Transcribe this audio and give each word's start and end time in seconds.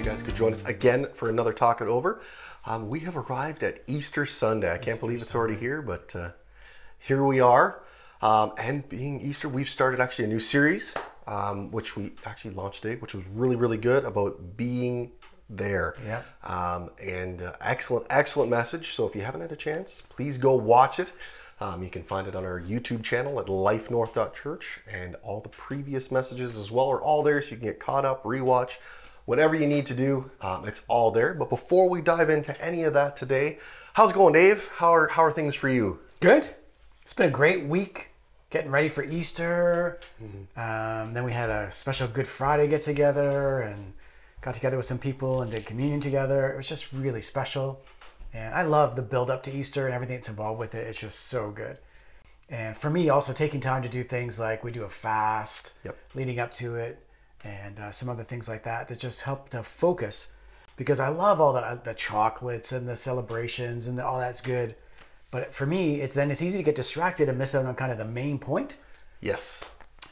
you 0.00 0.06
guys 0.06 0.22
could 0.22 0.34
join 0.34 0.50
us 0.50 0.64
again 0.64 1.08
for 1.12 1.28
another 1.28 1.52
Talk 1.52 1.82
It 1.82 1.86
Over. 1.86 2.22
Um, 2.64 2.88
we 2.88 3.00
have 3.00 3.18
arrived 3.18 3.62
at 3.62 3.82
Easter 3.86 4.24
Sunday. 4.24 4.72
I 4.72 4.78
can't 4.78 4.94
Easter 4.94 5.00
believe 5.00 5.20
it's 5.20 5.34
already 5.34 5.56
here, 5.56 5.82
but 5.82 6.16
uh, 6.16 6.30
here 6.98 7.22
we 7.22 7.40
are. 7.40 7.82
Um, 8.22 8.52
and 8.56 8.88
being 8.88 9.20
Easter, 9.20 9.46
we've 9.46 9.68
started 9.68 10.00
actually 10.00 10.24
a 10.24 10.28
new 10.28 10.40
series, 10.40 10.96
um, 11.26 11.70
which 11.70 11.98
we 11.98 12.12
actually 12.24 12.54
launched 12.54 12.80
today, 12.80 12.98
which 12.98 13.14
was 13.14 13.26
really, 13.26 13.56
really 13.56 13.76
good 13.76 14.06
about 14.06 14.56
being 14.56 15.12
there. 15.50 15.96
Yeah. 16.06 16.22
Um, 16.44 16.88
and 16.98 17.42
uh, 17.42 17.56
excellent, 17.60 18.06
excellent 18.08 18.48
message. 18.48 18.94
So 18.94 19.06
if 19.06 19.14
you 19.14 19.20
haven't 19.20 19.42
had 19.42 19.52
a 19.52 19.56
chance, 19.56 20.02
please 20.08 20.38
go 20.38 20.54
watch 20.54 20.98
it. 20.98 21.12
Um, 21.60 21.82
you 21.82 21.90
can 21.90 22.02
find 22.02 22.26
it 22.26 22.34
on 22.34 22.42
our 22.46 22.58
YouTube 22.58 23.02
channel 23.02 23.38
at 23.38 23.46
lifenorth.church, 23.48 24.80
and 24.90 25.16
all 25.16 25.42
the 25.42 25.50
previous 25.50 26.10
messages 26.10 26.56
as 26.56 26.70
well 26.70 26.88
are 26.88 27.02
all 27.02 27.22
there, 27.22 27.42
so 27.42 27.50
you 27.50 27.56
can 27.58 27.66
get 27.66 27.78
caught 27.78 28.06
up, 28.06 28.24
rewatch, 28.24 28.78
whatever 29.30 29.54
you 29.54 29.68
need 29.68 29.86
to 29.86 29.94
do. 29.94 30.28
Um, 30.40 30.66
it's 30.66 30.84
all 30.88 31.12
there. 31.12 31.34
But 31.34 31.48
before 31.48 31.88
we 31.88 32.02
dive 32.02 32.30
into 32.30 32.60
any 32.60 32.82
of 32.82 32.94
that 32.94 33.16
today, 33.16 33.60
how's 33.92 34.10
it 34.10 34.14
going, 34.14 34.34
Dave? 34.34 34.68
How 34.76 34.92
are 34.92 35.06
how 35.06 35.22
are 35.24 35.30
things 35.30 35.54
for 35.54 35.68
you? 35.68 36.00
Good. 36.18 36.52
It's 37.02 37.14
been 37.14 37.28
a 37.28 37.30
great 37.30 37.64
week 37.64 38.08
getting 38.50 38.72
ready 38.72 38.88
for 38.88 39.04
Easter. 39.04 40.00
Um, 40.56 41.14
then 41.14 41.22
we 41.22 41.30
had 41.30 41.48
a 41.48 41.70
special 41.70 42.08
Good 42.08 42.26
Friday 42.26 42.66
get 42.66 42.80
together 42.80 43.60
and 43.60 43.92
got 44.40 44.54
together 44.54 44.76
with 44.76 44.86
some 44.86 44.98
people 44.98 45.42
and 45.42 45.50
did 45.50 45.64
communion 45.64 46.00
together. 46.00 46.50
It 46.52 46.56
was 46.56 46.68
just 46.68 46.92
really 46.92 47.22
special. 47.22 47.80
And 48.34 48.52
I 48.52 48.62
love 48.62 48.96
the 48.96 49.02
build 49.02 49.30
up 49.30 49.44
to 49.44 49.52
Easter 49.52 49.86
and 49.86 49.94
everything 49.94 50.16
that's 50.16 50.28
involved 50.28 50.58
with 50.58 50.74
it. 50.74 50.88
It's 50.88 51.00
just 51.00 51.26
so 51.26 51.52
good. 51.52 51.78
And 52.48 52.76
for 52.76 52.90
me, 52.90 53.10
also 53.10 53.32
taking 53.32 53.60
time 53.60 53.82
to 53.84 53.88
do 53.88 54.02
things 54.02 54.40
like 54.40 54.64
we 54.64 54.72
do 54.72 54.82
a 54.82 54.90
fast 54.90 55.74
Yep. 55.84 55.96
leading 56.16 56.40
up 56.40 56.50
to 56.52 56.74
it 56.74 56.98
and 57.44 57.80
uh, 57.80 57.90
some 57.90 58.08
other 58.08 58.24
things 58.24 58.48
like 58.48 58.64
that 58.64 58.88
that 58.88 58.98
just 58.98 59.22
help 59.22 59.48
to 59.50 59.62
focus 59.62 60.28
because 60.76 61.00
I 61.00 61.08
love 61.08 61.40
all 61.40 61.52
the, 61.52 61.80
the 61.84 61.94
chocolates 61.94 62.72
and 62.72 62.88
the 62.88 62.96
celebrations 62.96 63.86
and 63.86 63.98
the, 63.98 64.04
all 64.04 64.18
that's 64.18 64.40
good. 64.40 64.76
But 65.30 65.54
for 65.54 65.66
me, 65.66 66.00
it's 66.00 66.14
then 66.14 66.30
it's 66.30 66.42
easy 66.42 66.58
to 66.58 66.64
get 66.64 66.74
distracted 66.74 67.28
and 67.28 67.38
miss 67.38 67.54
out 67.54 67.66
on 67.66 67.74
kind 67.74 67.92
of 67.92 67.98
the 67.98 68.04
main 68.04 68.38
point. 68.38 68.76
Yes. 69.20 69.64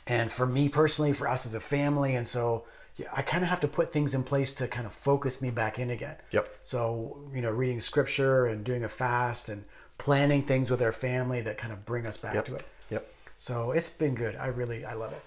And 0.07 0.31
for 0.31 0.47
me 0.47 0.69
personally, 0.69 1.13
for 1.13 1.29
us 1.29 1.45
as 1.45 1.55
a 1.55 1.61
family, 1.61 2.15
and 2.17 2.27
so 2.27 2.65
yeah, 2.97 3.07
I 3.15 3.23
kind 3.23 3.43
of 3.43 3.49
have 3.51 3.61
to 3.61 3.69
put 3.69 3.93
things 3.93 4.15
in 4.15 4.23
place 4.23 4.53
to 4.55 4.69
kind 4.69 4.87
of 4.87 4.93
focus 4.93 5.41
me 5.43 5.51
back 5.51 5.79
in 5.79 5.91
again. 5.91 6.17
Yep. 6.33 6.49
So 6.63 7.19
you 7.35 7.41
know, 7.41 7.51
reading 7.51 7.81
scripture 7.81 8.47
and 8.47 8.65
doing 8.65 8.85
a 8.85 8.89
fast 8.89 9.49
and 9.49 9.65
planning 9.99 10.43
things 10.45 10.71
with 10.71 10.81
our 10.83 10.93
family 10.93 11.41
that 11.43 11.59
kind 11.59 11.73
of 11.73 11.85
bring 11.85 12.07
us 12.07 12.17
back 12.17 12.35
Yep. 12.35 12.45
to 12.47 12.55
it. 12.57 12.67
Yep. 12.91 13.13
So 13.39 13.73
it's 13.73 13.89
been 13.89 14.15
good. 14.15 14.37
I 14.37 14.47
really 14.47 14.85
I 14.85 14.95
love 14.95 15.13
it. 15.13 15.23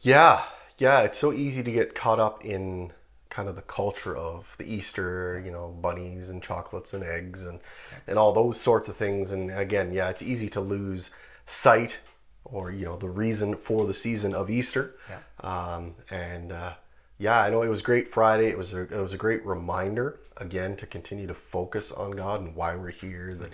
Yeah, 0.00 0.42
yeah, 0.78 1.00
it's 1.02 1.18
so 1.18 1.32
easy 1.32 1.62
to 1.62 1.72
get 1.72 1.94
caught 1.94 2.20
up 2.20 2.44
in 2.44 2.92
kind 3.30 3.48
of 3.48 3.56
the 3.56 3.62
culture 3.62 4.14
of 4.14 4.54
the 4.58 4.64
Easter, 4.64 5.40
you 5.44 5.50
know, 5.50 5.68
bunnies 5.80 6.28
and 6.28 6.42
chocolates 6.42 6.92
and 6.92 7.02
eggs 7.02 7.44
and 7.44 7.60
and 8.06 8.18
all 8.18 8.32
those 8.32 8.60
sorts 8.60 8.88
of 8.88 8.96
things. 8.96 9.30
And 9.32 9.50
again, 9.50 9.92
yeah, 9.92 10.10
it's 10.10 10.22
easy 10.22 10.48
to 10.50 10.60
lose 10.60 11.10
sight 11.46 12.00
or 12.44 12.70
you 12.70 12.84
know 12.84 12.96
the 12.96 13.08
reason 13.08 13.56
for 13.56 13.86
the 13.86 13.94
season 13.94 14.34
of 14.34 14.50
Easter. 14.50 14.94
Um, 15.40 15.94
and 16.10 16.52
uh, 16.52 16.74
yeah, 17.18 17.40
I 17.40 17.50
know 17.50 17.62
it 17.62 17.68
was 17.68 17.82
great 17.82 18.08
Friday. 18.08 18.48
It 18.48 18.58
was 18.58 18.74
a, 18.74 18.82
it 18.82 19.00
was 19.00 19.14
a 19.14 19.18
great 19.18 19.44
reminder 19.46 20.20
again 20.36 20.76
to 20.76 20.86
continue 20.86 21.26
to 21.26 21.34
focus 21.34 21.92
on 21.92 22.12
God 22.12 22.40
and 22.40 22.54
why 22.54 22.74
we're 22.74 22.90
here. 22.90 23.34
That 23.34 23.50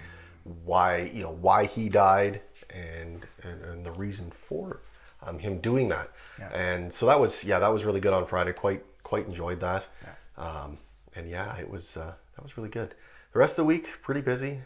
why 0.64 1.10
you 1.12 1.22
know 1.22 1.32
why 1.40 1.66
He 1.66 1.88
died 1.88 2.40
and 2.70 3.26
and, 3.42 3.62
and 3.62 3.86
the 3.86 3.92
reason 3.92 4.30
for 4.30 4.80
um, 5.22 5.38
Him 5.38 5.58
doing 5.58 5.88
that. 5.88 6.10
And 6.52 6.92
so 6.92 7.06
that 7.06 7.18
was 7.20 7.44
yeah 7.44 7.58
that 7.58 7.68
was 7.72 7.84
really 7.84 8.00
good 8.00 8.12
on 8.12 8.26
Friday. 8.26 8.52
Quite 8.52 8.84
quite 9.02 9.26
enjoyed 9.26 9.60
that. 9.60 9.86
Um, 10.36 10.78
and 11.16 11.28
yeah, 11.28 11.56
it 11.56 11.68
was 11.70 11.96
uh, 11.96 12.12
that 12.36 12.42
was 12.42 12.56
really 12.56 12.68
good. 12.68 12.94
The 13.32 13.38
rest 13.40 13.52
of 13.52 13.56
the 13.58 13.64
week 13.64 13.88
pretty 14.02 14.20
busy. 14.20 14.60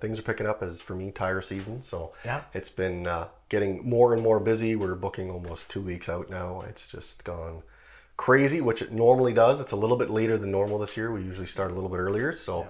Things 0.00 0.18
are 0.18 0.22
picking 0.22 0.46
up 0.46 0.62
as 0.62 0.80
for 0.80 0.94
me 0.94 1.10
tire 1.10 1.42
season. 1.42 1.82
So 1.82 2.12
Yeah. 2.24 2.42
it's 2.54 2.70
been 2.70 3.06
uh, 3.08 3.28
getting 3.48 3.88
more 3.88 4.14
and 4.14 4.22
more 4.22 4.38
busy. 4.38 4.76
We're 4.76 4.94
booking 4.94 5.28
almost 5.30 5.68
two 5.68 5.80
weeks 5.80 6.08
out 6.08 6.30
now. 6.30 6.62
It's 6.68 6.86
just 6.86 7.24
gone 7.24 7.62
crazy, 8.16 8.60
which 8.60 8.80
it 8.80 8.92
normally 8.92 9.32
does. 9.32 9.60
It's 9.60 9.72
a 9.72 9.76
little 9.76 9.96
bit 9.96 10.08
later 10.08 10.38
than 10.38 10.50
normal 10.52 10.78
this 10.78 10.96
year. 10.96 11.10
We 11.12 11.22
usually 11.22 11.46
start 11.48 11.70
a 11.72 11.74
little 11.74 11.88
bit 11.90 11.98
earlier, 11.98 12.32
so 12.32 12.68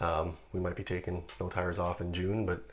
um, 0.00 0.36
we 0.52 0.60
might 0.60 0.76
be 0.76 0.82
taking 0.82 1.22
snow 1.28 1.48
tires 1.48 1.78
off 1.78 2.00
in 2.00 2.12
June, 2.12 2.46
but 2.46 2.64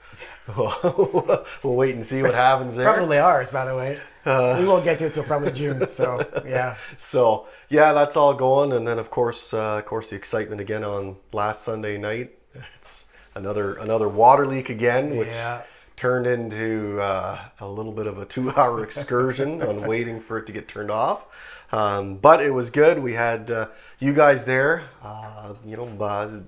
we'll, 1.64 1.76
wait 1.76 1.94
and 1.96 2.06
see 2.06 2.22
what 2.22 2.34
happens 2.34 2.76
there. 2.76 2.92
Probably 2.92 3.18
ours, 3.18 3.50
by 3.50 3.66
the 3.66 3.76
way. 3.76 4.00
we 4.26 4.66
won't 4.66 4.84
get 4.86 4.98
to 5.00 5.08
it 5.08 5.14
till 5.14 5.24
probably 5.24 5.52
June. 5.52 5.86
So 5.88 6.26
yeah. 6.46 6.76
So 6.98 7.48
yeah, 7.70 7.94
that's 7.94 8.16
all 8.16 8.34
going, 8.34 8.72
and 8.72 8.88
then 8.88 8.98
of 8.98 9.10
course, 9.10 9.54
uh, 9.54 9.78
of 9.78 9.86
course, 9.86 10.10
the 10.10 10.16
excitement 10.16 10.62
again 10.62 10.84
on 10.84 11.18
last 11.34 11.64
Sunday 11.64 11.98
night. 11.98 12.32
It's 12.80 13.06
another 13.36 13.76
another 13.76 14.08
water 14.08 14.46
leak 14.46 14.70
again, 14.70 15.18
which 15.18 15.30
Yeah. 15.30 15.62
turned 15.98 16.28
into 16.28 17.00
uh, 17.02 17.40
a 17.60 17.68
little 17.68 17.92
bit 17.92 18.08
of 18.08 18.18
a 18.18 18.26
two-hour 18.26 18.84
excursion 18.84 19.62
on 19.62 19.82
waiting 19.82 20.22
for 20.22 20.38
it 20.38 20.46
to 20.48 20.54
get 20.54 20.68
turned 20.68 20.92
off. 20.92 21.26
Um, 21.72 22.16
but 22.18 22.42
it 22.42 22.52
was 22.52 22.70
good. 22.70 23.00
We 23.00 23.14
had 23.14 23.52
uh, 23.52 23.68
you 24.00 24.14
guys 24.14 24.46
there. 24.46 24.84
Uh, 25.04 25.54
you 25.66 25.76
know, 25.76 25.88
uh, 26.00 26.40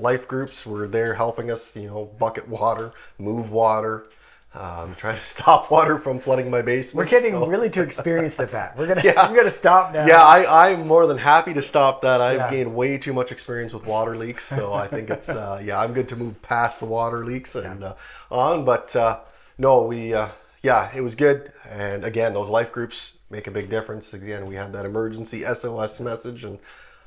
life 0.00 0.26
groups 0.28 0.64
were 0.66 0.86
there 0.88 1.14
helping 1.14 1.50
us. 1.50 1.76
You 1.76 1.88
know, 1.88 2.04
bucket 2.18 2.48
water, 2.48 2.92
move 3.18 3.50
water. 3.50 4.06
Um, 4.52 4.94
trying 4.98 5.16
to 5.16 5.22
stop 5.22 5.70
water 5.70 5.96
from 5.96 6.18
flooding 6.18 6.50
my 6.50 6.60
basement. 6.60 7.06
We're 7.06 7.10
getting 7.10 7.32
so- 7.34 7.46
really 7.46 7.70
too 7.70 7.82
experienced 7.82 8.40
at 8.40 8.50
that. 8.50 8.76
We're 8.76 8.88
gonna 8.88 9.02
Yeah. 9.04 9.22
I'm 9.22 9.34
gonna 9.36 9.48
stop 9.48 9.92
now. 9.92 10.04
yeah, 10.06 10.24
I, 10.24 10.70
I'm 10.72 10.88
more 10.88 11.06
than 11.06 11.18
happy 11.18 11.54
to 11.54 11.62
stop 11.62 12.02
that. 12.02 12.20
I've 12.20 12.36
Yeah. 12.38 12.50
gained 12.50 12.74
way 12.74 12.98
too 12.98 13.12
much 13.12 13.30
experience 13.30 13.72
with 13.72 13.86
water 13.86 14.16
leaks, 14.16 14.44
so 14.44 14.72
I 14.72 14.88
think 14.88 15.08
it's 15.08 15.28
uh, 15.28 15.60
yeah, 15.64 15.78
I'm 15.80 15.92
good 15.92 16.08
to 16.08 16.16
move 16.16 16.42
past 16.42 16.80
the 16.80 16.86
water 16.86 17.24
leaks 17.24 17.54
and 17.54 17.84
uh, 17.84 17.94
on. 18.28 18.64
But 18.64 18.96
uh, 18.96 19.20
no, 19.56 19.82
we 19.82 20.14
uh, 20.14 20.28
yeah, 20.62 20.90
it 20.96 21.00
was 21.02 21.14
good. 21.14 21.52
And 21.70 22.04
again, 22.04 22.34
those 22.34 22.50
life 22.50 22.72
groups 22.72 23.18
make 23.30 23.46
a 23.46 23.52
big 23.52 23.70
difference. 23.70 24.12
Again, 24.14 24.46
we 24.46 24.56
had 24.56 24.72
that 24.72 24.84
emergency 24.84 25.44
SOS 25.44 26.00
message, 26.00 26.42
and 26.42 26.58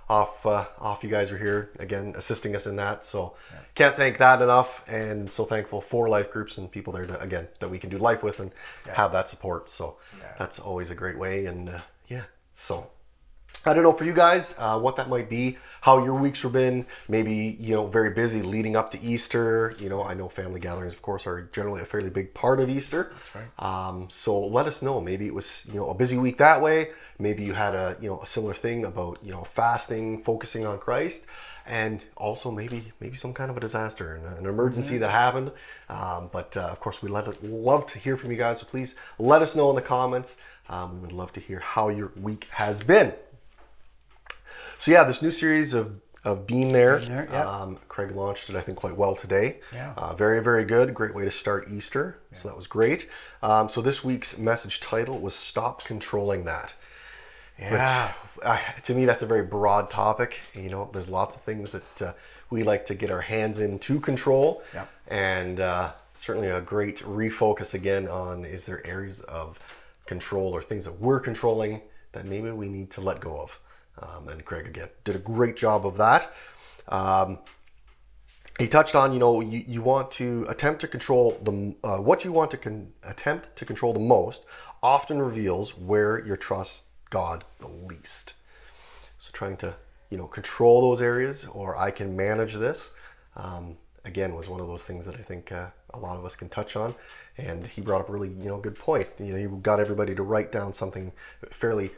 off 0.09 0.45
uh, 0.45 0.65
off 0.79 1.03
you 1.03 1.09
guys 1.09 1.31
were 1.31 1.37
here 1.37 1.71
again 1.79 2.13
assisting 2.17 2.55
us 2.55 2.67
in 2.67 2.75
that. 2.75 3.05
So 3.05 3.35
can't 3.75 3.95
thank 3.95 4.17
that 4.17 4.41
enough, 4.41 4.87
and 4.87 5.31
so 5.31 5.45
thankful 5.45 5.81
for 5.81 6.09
life 6.09 6.31
groups 6.31 6.57
and 6.57 6.69
people 6.69 6.93
there 6.93 7.05
to, 7.05 7.19
again 7.19 7.47
that 7.59 7.69
we 7.69 7.79
can 7.79 7.89
do 7.89 7.97
life 7.97 8.23
with 8.23 8.39
and 8.39 8.51
have 8.87 9.11
that 9.13 9.29
support. 9.29 9.69
So 9.69 9.97
that's 10.37 10.59
always 10.59 10.89
a 10.89 10.95
great 10.95 11.17
way. 11.17 11.45
And 11.45 11.69
uh, 11.69 11.79
yeah, 12.07 12.23
so. 12.55 12.89
I 13.65 13.73
don't 13.73 13.83
know 13.83 13.93
for 13.93 14.03
you 14.03 14.13
guys 14.13 14.55
uh, 14.57 14.77
what 14.77 14.97
that 14.97 15.07
might 15.07 15.29
be, 15.29 15.57
how 15.81 16.03
your 16.03 16.15
weeks 16.15 16.41
have 16.41 16.51
been. 16.51 16.85
Maybe 17.07 17.57
you 17.59 17.73
know 17.73 17.87
very 17.87 18.09
busy 18.09 18.41
leading 18.41 18.75
up 18.75 18.91
to 18.91 19.01
Easter. 19.01 19.73
You 19.79 19.87
know, 19.87 20.03
I 20.03 20.13
know 20.13 20.27
family 20.27 20.59
gatherings, 20.59 20.93
of 20.93 21.01
course, 21.01 21.25
are 21.25 21.43
generally 21.53 21.81
a 21.81 21.85
fairly 21.85 22.09
big 22.09 22.33
part 22.33 22.59
of 22.59 22.69
Easter. 22.69 23.11
That's 23.13 23.29
right. 23.33 23.47
Um, 23.59 24.09
so 24.09 24.37
let 24.39 24.67
us 24.67 24.81
know. 24.81 24.99
Maybe 24.99 25.27
it 25.27 25.33
was 25.33 25.65
you 25.67 25.75
know 25.75 25.89
a 25.89 25.93
busy 25.93 26.17
week 26.17 26.37
that 26.39 26.61
way. 26.61 26.89
Maybe 27.19 27.43
you 27.43 27.53
had 27.53 27.73
a 27.73 27.95
you 28.01 28.09
know 28.09 28.21
a 28.21 28.27
similar 28.27 28.53
thing 28.53 28.83
about 28.83 29.23
you 29.23 29.31
know 29.31 29.45
fasting, 29.45 30.21
focusing 30.23 30.65
on 30.65 30.77
Christ, 30.77 31.23
and 31.65 32.01
also 32.17 32.51
maybe 32.51 32.91
maybe 32.99 33.15
some 33.15 33.33
kind 33.33 33.49
of 33.49 33.55
a 33.55 33.61
disaster 33.61 34.15
and 34.15 34.39
an 34.39 34.45
emergency 34.45 34.97
that 34.97 35.11
happened. 35.11 35.51
Um, 35.87 36.29
but 36.33 36.57
uh, 36.57 36.63
of 36.63 36.81
course, 36.81 37.01
we 37.01 37.07
let 37.09 37.41
love 37.41 37.85
to 37.87 37.99
hear 37.99 38.17
from 38.17 38.31
you 38.31 38.37
guys. 38.37 38.59
So 38.59 38.65
please 38.65 38.95
let 39.19 39.41
us 39.41 39.55
know 39.55 39.69
in 39.69 39.75
the 39.75 39.81
comments. 39.81 40.35
Um, 40.67 40.95
we 40.95 40.99
would 40.99 41.11
love 41.11 41.31
to 41.33 41.39
hear 41.39 41.59
how 41.59 41.87
your 41.87 42.11
week 42.15 42.47
has 42.51 42.83
been. 42.83 43.13
So 44.77 44.91
yeah, 44.91 45.03
this 45.03 45.21
new 45.21 45.31
series 45.31 45.73
of 45.73 45.99
of 46.25 46.47
Being 46.47 46.71
There, 46.71 46.99
There, 46.99 47.27
yeah. 47.29 47.45
um, 47.49 47.77
Craig 47.89 48.11
launched 48.15 48.49
it 48.49 48.55
I 48.55 48.61
think 48.61 48.77
quite 48.77 48.95
well 48.95 49.13
today. 49.13 49.59
Yeah. 49.73 49.93
Uh, 49.97 50.13
very 50.15 50.41
very 50.41 50.63
good. 50.63 50.93
Great 50.93 51.13
way 51.13 51.25
to 51.25 51.31
start 51.31 51.67
Easter. 51.69 52.17
So 52.31 52.47
that 52.47 52.55
was 52.55 52.67
great. 52.67 53.09
Um, 53.41 53.67
so 53.69 53.81
this 53.81 54.03
week's 54.03 54.37
message 54.37 54.79
title 54.79 55.19
was 55.19 55.35
"Stop 55.35 55.83
Controlling 55.83 56.45
That." 56.45 56.73
Yeah. 57.59 58.13
Uh, 58.41 58.59
to 58.83 58.93
me, 58.93 59.05
that's 59.05 59.21
a 59.21 59.25
very 59.25 59.43
broad 59.43 59.89
topic. 59.89 60.39
You 60.53 60.69
know, 60.69 60.89
there's 60.91 61.07
lots 61.09 61.35
of 61.35 61.41
things 61.43 61.71
that 61.71 62.01
uh, 62.01 62.13
we 62.49 62.63
like 62.63 62.85
to 62.87 62.95
get 62.95 63.11
our 63.11 63.21
hands 63.21 63.59
in 63.59 63.79
to 63.79 63.99
control, 63.99 64.63
Yep. 64.73 64.89
and 65.07 65.59
uh, 65.59 65.91
certainly 66.15 66.49
a 66.49 66.59
great 66.61 66.97
refocus 66.99 67.73
again 67.73 68.07
on 68.07 68.43
is 68.43 68.65
there 68.65 68.85
areas 68.85 69.21
of 69.21 69.59
control 70.05 70.51
or 70.53 70.61
things 70.61 70.83
that 70.85 70.99
we're 70.99 71.19
controlling 71.19 71.81
that 72.13 72.25
maybe 72.25 72.51
we 72.51 72.67
need 72.69 72.89
to 72.91 73.01
let 73.01 73.19
go 73.19 73.39
of. 73.39 73.59
Um, 74.01 74.27
and 74.27 74.43
Craig 74.43 74.67
again 74.67 74.89
did 75.03 75.15
a 75.15 75.19
great 75.19 75.55
job 75.55 75.85
of 75.85 75.97
that. 75.97 76.31
Um, 76.87 77.39
he 78.59 78.67
touched 78.67 78.95
on 78.95 79.13
you 79.13 79.19
know 79.19 79.41
you, 79.41 79.63
you 79.67 79.81
want 79.81 80.11
to 80.11 80.45
attempt 80.47 80.81
to 80.81 80.87
control 80.87 81.39
the 81.41 81.75
uh, 81.83 81.97
what 81.97 82.23
you 82.23 82.31
want 82.31 82.51
to 82.51 82.57
con- 82.57 82.93
attempt 83.03 83.55
to 83.55 83.65
control 83.65 83.93
the 83.93 83.99
most 83.99 84.43
often 84.81 85.21
reveals 85.21 85.77
where 85.77 86.23
you 86.25 86.35
trust 86.37 86.83
god 87.09 87.43
the 87.59 87.67
least 87.67 88.33
so 89.17 89.31
trying 89.33 89.57
to 89.57 89.75
you 90.09 90.17
know 90.17 90.27
control 90.27 90.81
those 90.81 91.01
areas 91.01 91.47
or 91.51 91.75
i 91.75 91.89
can 91.89 92.15
manage 92.15 92.55
this 92.55 92.91
um, 93.35 93.77
again 94.05 94.35
was 94.35 94.47
one 94.47 94.59
of 94.59 94.67
those 94.67 94.83
things 94.83 95.05
that 95.05 95.15
I 95.15 95.21
think 95.21 95.51
uh, 95.51 95.67
a 95.93 95.99
lot 95.99 96.17
of 96.17 96.25
us 96.25 96.35
can 96.35 96.49
touch 96.49 96.75
on. 96.75 96.95
And 97.37 97.65
he 97.65 97.81
brought 97.81 98.01
up 98.01 98.09
a 98.09 98.11
really 98.11 98.29
you 98.29 98.49
know 98.49 98.57
good 98.57 98.77
point. 98.77 99.05
You 99.19 99.33
know, 99.33 99.37
you 99.37 99.59
got 99.61 99.79
everybody 99.79 100.13
to 100.15 100.23
write 100.23 100.51
down 100.51 100.73
something 100.73 101.11
fairly 101.49 101.91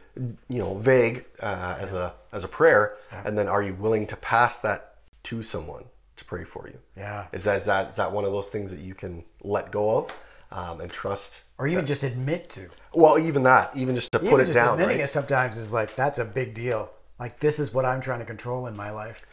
you 0.47 0.59
know 0.59 0.75
vague 0.75 1.25
uh, 1.41 1.77
as 1.79 1.93
a 1.93 2.13
as 2.31 2.43
a 2.43 2.47
prayer, 2.47 2.97
and 3.11 3.37
then 3.37 3.47
are 3.47 3.61
you 3.61 3.73
willing 3.73 4.07
to 4.07 4.15
pass 4.15 4.57
that 4.59 4.95
to 5.23 5.43
someone 5.43 5.85
to 6.15 6.25
pray 6.25 6.43
for 6.43 6.67
you? 6.67 6.79
Yeah. 6.95 7.27
Is 7.33 7.43
that 7.43 7.57
is 7.57 7.65
that 7.65 7.89
is 7.89 7.95
that 7.97 8.11
one 8.11 8.25
of 8.25 8.31
those 8.31 8.49
things 8.49 8.71
that 8.71 8.79
you 8.79 8.93
can 8.93 9.23
let 9.43 9.71
go 9.71 9.97
of 9.97 10.11
um, 10.51 10.81
and 10.81 10.91
trust? 10.91 11.43
Or 11.57 11.67
even 11.67 11.85
just 11.85 12.03
admit 12.03 12.49
to. 12.49 12.69
Well, 12.93 13.17
even 13.17 13.43
that, 13.43 13.75
even 13.75 13.95
just 13.95 14.11
to 14.11 14.19
put 14.19 14.27
even 14.27 14.39
it 14.41 14.45
just 14.45 14.55
down, 14.55 14.73
admitting 14.73 14.97
right? 14.97 15.03
it 15.03 15.07
sometimes 15.07 15.57
is 15.57 15.73
like 15.73 15.95
that's 15.95 16.19
a 16.19 16.25
big 16.25 16.53
deal. 16.53 16.91
Like 17.19 17.39
this 17.39 17.59
is 17.59 17.73
what 17.73 17.85
I'm 17.85 18.01
trying 18.01 18.19
to 18.19 18.25
control 18.25 18.67
in 18.67 18.75
my 18.75 18.91
life. 18.91 19.25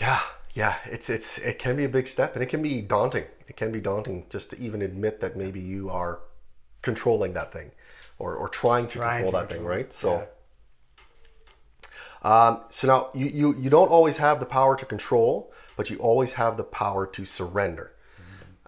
Yeah, 0.00 0.20
yeah, 0.54 0.76
it's 0.86 1.08
it's 1.08 1.38
it 1.38 1.58
can 1.58 1.76
be 1.76 1.84
a 1.84 1.88
big 1.88 2.06
step, 2.06 2.34
and 2.34 2.42
it 2.42 2.46
can 2.46 2.62
be 2.62 2.82
daunting. 2.82 3.24
It 3.48 3.56
can 3.56 3.72
be 3.72 3.80
daunting 3.80 4.26
just 4.28 4.50
to 4.50 4.58
even 4.58 4.82
admit 4.82 5.20
that 5.20 5.36
maybe 5.36 5.60
you 5.60 5.88
are 5.88 6.20
controlling 6.82 7.32
that 7.34 7.52
thing, 7.52 7.70
or 8.18 8.34
or 8.34 8.48
trying 8.48 8.86
to 8.88 8.98
Trying 8.98 9.24
control 9.24 9.42
to 9.42 9.46
that 9.46 9.48
thing, 9.48 9.58
control 9.60 9.78
it, 9.78 9.82
right? 9.82 9.92
So, 9.92 10.28
um, 12.22 12.60
so 12.68 12.86
now 12.86 13.10
you, 13.14 13.26
you 13.26 13.56
you 13.58 13.70
don't 13.70 13.88
always 13.88 14.18
have 14.18 14.40
the 14.40 14.46
power 14.46 14.76
to 14.76 14.84
control, 14.84 15.52
but 15.76 15.88
you 15.88 15.96
always 15.98 16.32
have 16.34 16.56
the 16.58 16.64
power 16.64 17.06
to 17.06 17.24
surrender. 17.24 17.92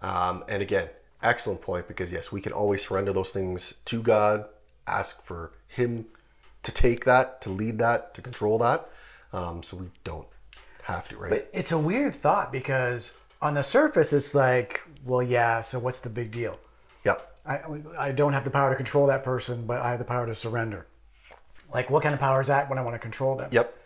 Um, 0.01 0.45
and 0.49 0.63
again, 0.63 0.89
excellent 1.23 1.63
point 1.63 1.89
because 1.89 2.13
yes, 2.13 2.31
we 2.31 2.41
can 2.41 2.53
always 2.53 2.87
surrender 2.87 3.13
those 3.13 3.31
things 3.31 3.75
to 3.87 4.03
God, 4.03 4.47
ask 4.87 5.23
for 5.23 5.53
Him 5.67 6.07
to 6.63 6.73
take 6.73 7.05
that, 7.05 7.41
to 7.43 7.51
lead 7.51 7.79
that, 7.79 8.15
to 8.15 8.23
control 8.23 8.59
that, 8.59 8.89
um, 9.33 9.63
so 9.63 9.77
we 9.79 9.87
don't 10.03 10.27
have 10.85 11.09
to, 11.09 11.17
right? 11.17 11.31
But 11.31 11.51
it's 11.53 11.73
a 11.73 11.79
weird 11.79 12.15
thought 12.15 12.53
because 12.53 13.15
on 13.43 13.55
the 13.55 13.63
surface 13.63 14.13
it's 14.13 14.35
like, 14.35 14.83
well, 15.05 15.23
yeah. 15.23 15.61
So 15.61 15.79
what's 15.79 16.01
the 16.01 16.11
big 16.11 16.31
deal? 16.31 16.59
yep. 17.05 17.39
I 17.47 17.61
I 17.99 18.13
don't 18.13 18.33
have 18.33 18.45
the 18.45 18.51
power 18.51 18.71
to 18.71 18.77
control 18.77 19.07
that 19.09 19.23
person, 19.23 19.67
but 19.67 19.81
I 19.81 19.91
have 19.91 19.99
the 19.99 20.05
power 20.05 20.27
to 20.27 20.35
surrender. 20.35 20.87
Like 21.73 21.91
what 21.91 22.03
kind 22.03 22.15
of 22.15 22.21
power 22.21 22.41
is 22.41 22.47
that 22.47 22.69
when 22.69 22.79
I 22.79 22.83
want 22.83 22.95
to 22.95 22.99
control 22.99 23.37
them? 23.37 23.51
Yep. 23.53 23.77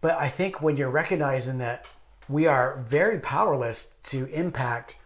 But 0.00 0.18
I 0.18 0.28
think 0.28 0.62
when 0.62 0.76
you're 0.76 0.90
recognizing 0.90 1.58
that 1.58 1.86
we 2.28 2.46
are 2.46 2.82
very 2.86 3.18
powerless 3.20 3.94
to 4.04 4.26
impact 4.26 4.98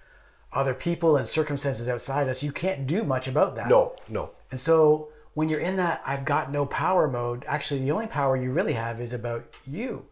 other 0.53 0.75
people 0.75 1.17
and 1.17 1.27
circumstances 1.27 1.89
outside 1.89 2.29
us, 2.29 2.43
you 2.43 2.53
can't 2.53 2.87
do 2.87 3.05
much 3.05 3.29
about 3.29 3.57
that. 3.57 3.69
No, 3.69 3.97
no. 4.09 4.31
And 4.51 4.59
so 4.59 5.09
when 5.35 5.49
you're 5.49 5.61
in 5.61 5.77
that 5.77 6.03
I've 6.07 6.25
got 6.25 6.51
no 6.51 6.67
power 6.67 7.09
mode, 7.09 7.45
actually 7.49 7.81
the 7.81 7.91
only 7.91 8.07
power 8.07 8.37
you 8.37 8.53
really 8.53 8.73
have 8.75 9.01
is 9.01 9.13
about 9.13 9.45
you. 9.67 10.05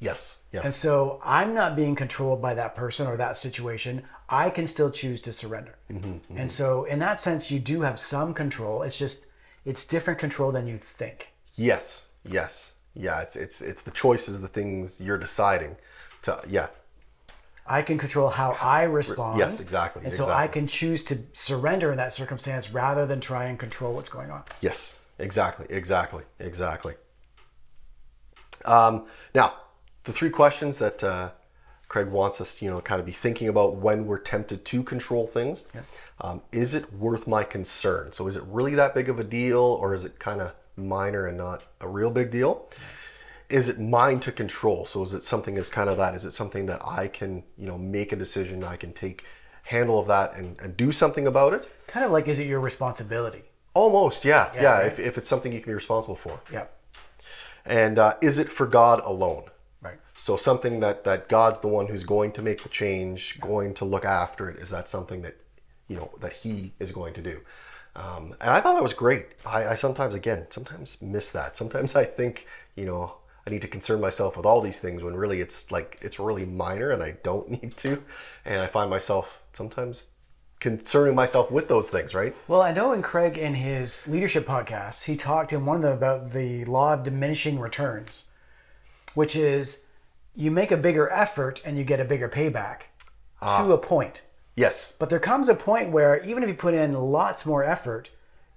Yes. 0.00 0.40
Yes. 0.52 0.64
And 0.64 0.74
so 0.74 1.20
I'm 1.24 1.54
not 1.54 1.74
being 1.76 1.94
controlled 1.94 2.40
by 2.40 2.54
that 2.54 2.74
person 2.76 3.06
or 3.06 3.16
that 3.16 3.36
situation. 3.36 4.04
I 4.28 4.48
can 4.50 4.66
still 4.66 4.90
choose 4.90 5.20
to 5.22 5.32
surrender. 5.32 5.76
And 6.36 6.50
so 6.50 6.84
in 6.84 6.98
that 7.00 7.20
sense 7.20 7.50
you 7.50 7.58
do 7.58 7.80
have 7.82 7.98
some 7.98 8.32
control. 8.34 8.82
It's 8.82 8.98
just 8.98 9.26
it's 9.64 9.84
different 9.84 10.18
control 10.18 10.52
than 10.52 10.66
you 10.66 10.76
think. 10.76 11.28
yes. 11.54 12.06
Yes. 12.24 12.72
Yeah. 12.94 13.20
It's 13.22 13.36
it's 13.36 13.60
it's 13.60 13.82
the 13.82 13.90
choices, 13.90 14.40
the 14.40 14.48
things 14.48 15.00
you're 15.00 15.18
deciding 15.18 15.76
to. 16.22 16.40
Yeah. 16.48 16.68
I 17.66 17.82
can 17.82 17.98
control 17.98 18.30
how 18.30 18.52
I 18.60 18.84
respond. 18.84 19.38
Yes, 19.38 19.60
exactly, 19.60 20.02
And 20.02 20.12
so 20.12 20.30
I 20.30 20.48
can 20.48 20.66
choose 20.66 21.04
to 21.04 21.18
surrender 21.34 21.90
in 21.90 21.98
that 21.98 22.14
circumstance 22.14 22.70
rather 22.72 23.04
than 23.04 23.20
try 23.20 23.44
and 23.44 23.58
control 23.58 23.92
what's 23.92 24.08
going 24.08 24.30
on. 24.30 24.42
Yes. 24.62 24.98
Exactly. 25.18 25.66
Exactly. 25.68 26.22
Exactly. 26.38 26.94
Um, 28.64 29.06
now, 29.34 29.54
the 30.08 30.14
three 30.14 30.30
questions 30.30 30.78
that 30.78 31.04
uh, 31.04 31.28
Craig 31.88 32.08
wants 32.08 32.40
us, 32.40 32.62
you 32.62 32.70
know, 32.70 32.80
kind 32.80 32.98
of 32.98 33.04
be 33.04 33.12
thinking 33.12 33.46
about 33.46 33.76
when 33.76 34.06
we're 34.06 34.18
tempted 34.18 34.64
to 34.64 34.82
control 34.82 35.26
things. 35.26 35.66
Um, 36.22 36.40
is 36.50 36.72
it 36.72 36.90
worth 36.94 37.26
my 37.26 37.44
concern? 37.44 38.12
So, 38.12 38.26
is 38.26 38.34
it 38.34 38.42
really 38.46 38.74
that 38.74 38.94
big 38.94 39.10
of 39.10 39.18
a 39.18 39.24
deal, 39.24 39.58
or 39.58 39.92
is 39.92 40.06
it 40.06 40.18
kind 40.18 40.40
of 40.40 40.52
minor 40.76 41.26
and 41.26 41.36
not 41.36 41.62
a 41.82 41.86
real 41.86 42.10
big 42.10 42.30
deal? 42.30 42.70
Is 43.50 43.68
it 43.68 43.78
mine 43.78 44.18
to 44.20 44.32
control? 44.32 44.86
So, 44.86 45.02
is 45.02 45.12
it 45.12 45.24
something 45.24 45.58
as 45.58 45.68
kind 45.68 45.90
of 45.90 45.98
that? 45.98 46.14
Is 46.14 46.24
it 46.24 46.32
something 46.32 46.64
that 46.66 46.80
I 46.86 47.06
can, 47.08 47.42
you 47.58 47.66
know, 47.66 47.76
make 47.76 48.10
a 48.10 48.16
decision? 48.16 48.64
I 48.64 48.76
can 48.76 48.94
take 48.94 49.24
handle 49.64 49.98
of 49.98 50.06
that 50.06 50.34
and, 50.36 50.58
and 50.62 50.74
do 50.74 50.90
something 50.90 51.26
about 51.26 51.52
it? 51.52 51.68
Kind 51.86 52.06
of 52.06 52.12
like 52.12 52.28
is 52.28 52.38
it 52.38 52.46
your 52.46 52.60
responsibility? 52.60 53.42
Almost, 53.74 54.24
yeah, 54.24 54.50
yeah. 54.54 54.78
right. 54.78 54.86
if, 54.86 54.98
if 54.98 55.18
it's 55.18 55.28
something 55.28 55.52
you 55.52 55.60
can 55.60 55.70
be 55.70 55.74
responsible 55.74 56.16
for, 56.16 56.40
Yeah. 56.50 56.64
and 57.66 57.98
uh, 57.98 58.14
is 58.22 58.38
it 58.38 58.50
for 58.50 58.66
God 58.66 59.02
alone? 59.04 59.44
Right. 59.80 59.98
So 60.16 60.36
something 60.36 60.80
that 60.80 61.04
that 61.04 61.28
God's 61.28 61.60
the 61.60 61.68
one 61.68 61.86
who's 61.86 62.04
going 62.04 62.32
to 62.32 62.42
make 62.42 62.62
the 62.62 62.68
change, 62.68 63.40
going 63.40 63.74
to 63.74 63.84
look 63.84 64.04
after 64.04 64.48
it. 64.48 64.58
Is 64.58 64.70
that 64.70 64.88
something 64.88 65.22
that 65.22 65.36
you 65.86 65.96
know 65.96 66.10
that 66.20 66.32
He 66.32 66.72
is 66.78 66.92
going 66.92 67.14
to 67.14 67.22
do? 67.22 67.40
Um, 67.94 68.34
and 68.40 68.50
I 68.50 68.60
thought 68.60 68.74
that 68.74 68.82
was 68.82 68.94
great. 68.94 69.26
I, 69.44 69.68
I 69.68 69.74
sometimes, 69.74 70.14
again, 70.14 70.46
sometimes 70.50 70.98
miss 71.00 71.30
that. 71.32 71.56
Sometimes 71.56 71.96
I 71.96 72.04
think 72.04 72.46
you 72.76 72.86
know 72.86 73.14
I 73.46 73.50
need 73.50 73.62
to 73.62 73.68
concern 73.68 74.00
myself 74.00 74.36
with 74.36 74.46
all 74.46 74.60
these 74.60 74.78
things 74.78 75.02
when 75.02 75.16
really 75.16 75.40
it's 75.40 75.70
like 75.70 75.98
it's 76.02 76.18
really 76.18 76.44
minor 76.44 76.90
and 76.90 77.02
I 77.02 77.16
don't 77.22 77.50
need 77.62 77.76
to. 77.78 78.02
And 78.44 78.60
I 78.60 78.66
find 78.66 78.90
myself 78.90 79.40
sometimes 79.52 80.08
concerning 80.60 81.14
myself 81.14 81.50
with 81.50 81.68
those 81.68 81.88
things. 81.88 82.14
Right? 82.14 82.36
Well, 82.46 82.62
I 82.62 82.72
know 82.72 82.92
in 82.92 83.02
Craig 83.02 83.38
in 83.38 83.54
his 83.54 84.06
leadership 84.06 84.46
podcast, 84.46 85.04
he 85.04 85.16
talked 85.16 85.52
in 85.52 85.64
one 85.64 85.76
of 85.76 85.82
them 85.82 85.96
about 85.96 86.32
the 86.32 86.64
law 86.66 86.94
of 86.94 87.04
diminishing 87.04 87.58
returns, 87.58 88.28
which 89.14 89.36
is 89.36 89.84
you 90.34 90.50
make 90.50 90.70
a 90.70 90.76
bigger 90.76 91.10
effort 91.10 91.60
and 91.64 91.76
you 91.76 91.84
get 91.84 92.00
a 92.00 92.04
bigger 92.04 92.28
payback 92.28 92.82
to 93.40 93.46
ah. 93.46 93.70
a 93.70 93.78
point. 93.78 94.22
Yes. 94.56 94.94
But 94.98 95.08
there 95.10 95.20
comes 95.20 95.48
a 95.48 95.54
point 95.54 95.90
where 95.90 96.22
even 96.24 96.42
if 96.42 96.48
you 96.48 96.54
put 96.54 96.74
in 96.74 96.92
lots 96.92 97.46
more 97.46 97.62
effort, 97.62 98.10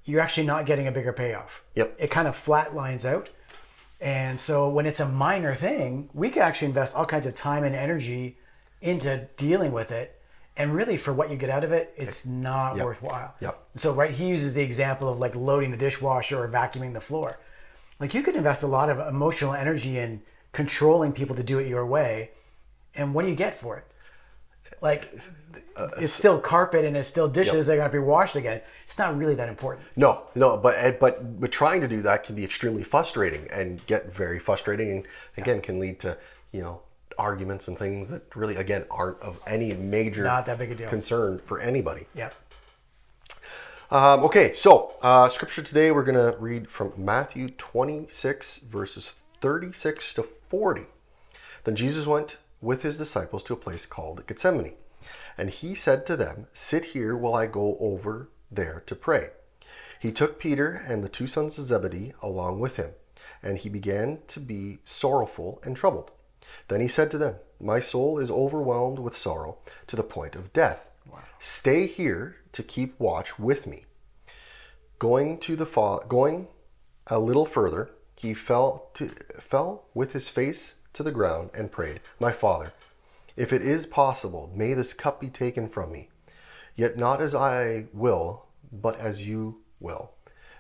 you're 0.04 0.22
actually 0.22 0.48
not 0.48 0.66
getting 0.66 0.88
a 0.88 0.92
bigger 0.92 1.14
payoff. 1.14 1.64
Yep. 1.76 1.96
It 2.00 2.12
kind 2.12 2.28
of 2.28 2.36
flat 2.36 2.76
lines 2.76 3.06
out. 3.06 3.30
And 4.00 4.40
so 4.40 4.68
when 4.68 4.88
it's 4.88 5.00
a 5.00 5.08
minor 5.08 5.54
thing, 5.54 6.10
we 6.14 6.30
can 6.30 6.42
actually 6.42 6.70
invest 6.70 6.96
all 6.96 7.06
kinds 7.06 7.28
of 7.28 7.36
time 7.36 7.64
and 7.64 7.76
energy 7.76 8.38
into 8.82 9.28
dealing 9.38 9.72
with 9.72 9.92
it. 9.92 10.20
And 10.58 10.74
really, 10.74 10.98
for 10.98 11.14
what 11.14 11.30
you 11.30 11.38
get 11.38 11.50
out 11.50 11.64
of 11.64 11.72
it, 11.72 11.94
it's 11.96 12.26
not 12.26 12.78
worthwhile. 12.78 13.36
Yep. 13.40 13.70
So, 13.76 13.94
right, 13.94 14.12
he 14.12 14.28
uses 14.28 14.54
the 14.54 14.62
example 14.62 15.08
of 15.08 15.18
like 15.18 15.34
loading 15.34 15.72
the 15.72 15.78
dishwasher 15.78 16.44
or 16.44 16.48
vacuuming 16.50 16.94
the 16.94 17.02
floor. 17.02 17.40
Like, 18.00 18.14
you 18.14 18.22
could 18.22 18.36
invest 18.36 18.64
a 18.64 18.68
lot 18.68 18.90
of 18.90 19.00
emotional 19.00 19.54
energy 19.54 19.98
in 19.98 20.22
controlling 20.52 21.12
people 21.14 21.36
to 21.36 21.44
do 21.44 21.60
it 21.60 21.68
your 21.68 21.86
way. 21.86 22.32
And 22.96 23.14
what 23.14 23.24
do 23.24 23.30
you 23.30 23.36
get 23.36 23.56
for 23.56 23.78
it? 23.78 23.86
Like, 24.82 25.14
it's 25.98 26.14
still 26.14 26.40
carpet 26.40 26.86
and 26.86 26.98
it's 26.98 27.08
still 27.08 27.28
dishes. 27.28 27.68
They're 27.68 27.78
going 27.78 27.90
to 27.90 27.94
be 27.94 28.00
washed 28.00 28.36
again. 28.36 28.62
It's 28.84 28.98
not 28.98 29.18
really 29.18 29.36
that 29.36 29.50
important. 29.50 29.88
No, 29.96 30.24
no, 30.36 30.58
but 30.58 31.00
but 31.00 31.40
but 31.40 31.52
trying 31.52 31.82
to 31.82 31.88
do 31.88 32.02
that 32.02 32.24
can 32.24 32.36
be 32.36 32.44
extremely 32.44 32.84
frustrating 32.84 33.48
and 33.52 33.86
get 33.86 34.14
very 34.14 34.40
frustrating, 34.40 34.92
and 34.92 35.08
again 35.38 35.62
can 35.62 35.80
lead 35.80 36.00
to 36.02 36.18
you 36.52 36.62
know 36.62 36.82
arguments 37.18 37.68
and 37.68 37.78
things 37.78 38.10
that 38.10 38.36
really 38.36 38.56
again 38.56 38.86
aren't 38.90 39.20
of 39.22 39.40
any 39.46 39.74
major 39.74 40.24
Not 40.24 40.46
that 40.48 40.58
big 40.58 40.72
a 40.72 40.76
deal. 40.76 40.90
concern 40.90 41.40
for 41.40 41.60
anybody. 41.60 42.08
Yeah. 42.16 42.32
Um, 43.92 44.24
okay, 44.24 44.54
so 44.54 44.94
uh, 45.02 45.28
scripture 45.30 45.62
today 45.62 45.92
we're 45.92 46.04
gonna 46.04 46.36
read 46.40 46.70
from 46.70 46.94
Matthew 46.98 47.50
26 47.50 48.60
verses 48.60 49.16
36 49.42 50.14
to 50.14 50.24
40. 50.24 50.84
Then 51.64 51.76
Jesus 51.76 52.08
went 52.08 52.38
with 52.62 52.84
his 52.84 52.98
disciples 52.98 53.44
to 53.44 53.54
a 53.54 53.58
place 53.58 53.86
called 53.86 54.26
Gethsemane, 54.28 54.76
and 55.38 55.50
he 55.50 55.76
said 55.76 56.06
to 56.06 56.16
them, 56.16 56.48
"Sit 56.54 56.86
here 56.86 57.18
while 57.18 57.36
I 57.36 57.48
go 57.48 57.78
over 57.80 58.30
there 58.52 58.84
to 58.86 58.96
pray." 58.96 59.32
He 60.00 60.12
took 60.12 60.40
Peter 60.40 60.84
and 60.88 61.04
the 61.04 61.10
two 61.10 61.28
sons 61.28 61.60
of 61.60 61.68
Zebedee 61.68 62.14
along 62.22 62.60
with 62.60 62.78
him, 62.78 62.94
and 63.44 63.58
he 63.58 63.70
began 63.70 64.20
to 64.28 64.40
be 64.40 64.80
sorrowful 64.84 65.62
and 65.64 65.76
troubled. 65.76 66.12
Then 66.68 66.82
he 66.82 66.88
said 66.88 67.12
to 67.12 67.18
them, 67.18 67.36
My 67.60 67.80
soul 67.80 68.18
is 68.20 68.32
overwhelmed 68.32 69.00
with 69.00 69.16
sorrow 69.16 69.58
to 69.88 69.96
the 69.96 70.04
point 70.04 70.36
of 70.36 70.54
death. 70.54 70.88
Stay 71.40 71.88
here 71.88 72.38
to 72.52 72.64
keep 72.64 73.00
watch 73.00 73.40
with 73.40 73.68
me. 73.68 73.86
Going 75.00 75.38
to 75.40 75.56
the 75.56 75.66
fa- 75.66 76.00
going 76.08 76.48
a 77.08 77.20
little 77.20 77.46
further, 77.46 77.92
he 78.22 78.36
fell 78.36 78.90
to 78.94 79.10
fell 79.40 79.86
with 79.96 80.14
his 80.14 80.28
face 80.28 80.76
to 80.94 81.02
the 81.02 81.12
ground 81.12 81.50
and 81.56 81.72
prayed, 81.72 82.02
My 82.20 82.32
father, 82.32 82.72
if 83.36 83.52
it 83.52 83.64
is 83.64 83.88
possible, 83.88 84.52
may 84.54 84.76
this 84.76 84.94
cup 84.94 85.20
be 85.20 85.30
taken 85.30 85.68
from 85.68 85.92
me. 85.92 86.10
Yet 86.76 86.98
not 86.98 87.20
as 87.20 87.34
I 87.34 87.88
will, 87.94 88.46
but 88.72 89.00
as 89.00 89.28
you 89.28 89.62
will. 89.80 90.12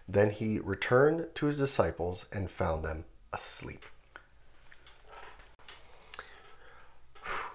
Then 0.08 0.32
he 0.32 0.58
returned 0.58 1.28
to 1.36 1.46
his 1.46 1.60
disciples 1.60 2.26
and 2.34 2.50
found 2.50 2.84
them 2.84 3.06
asleep. 3.32 3.86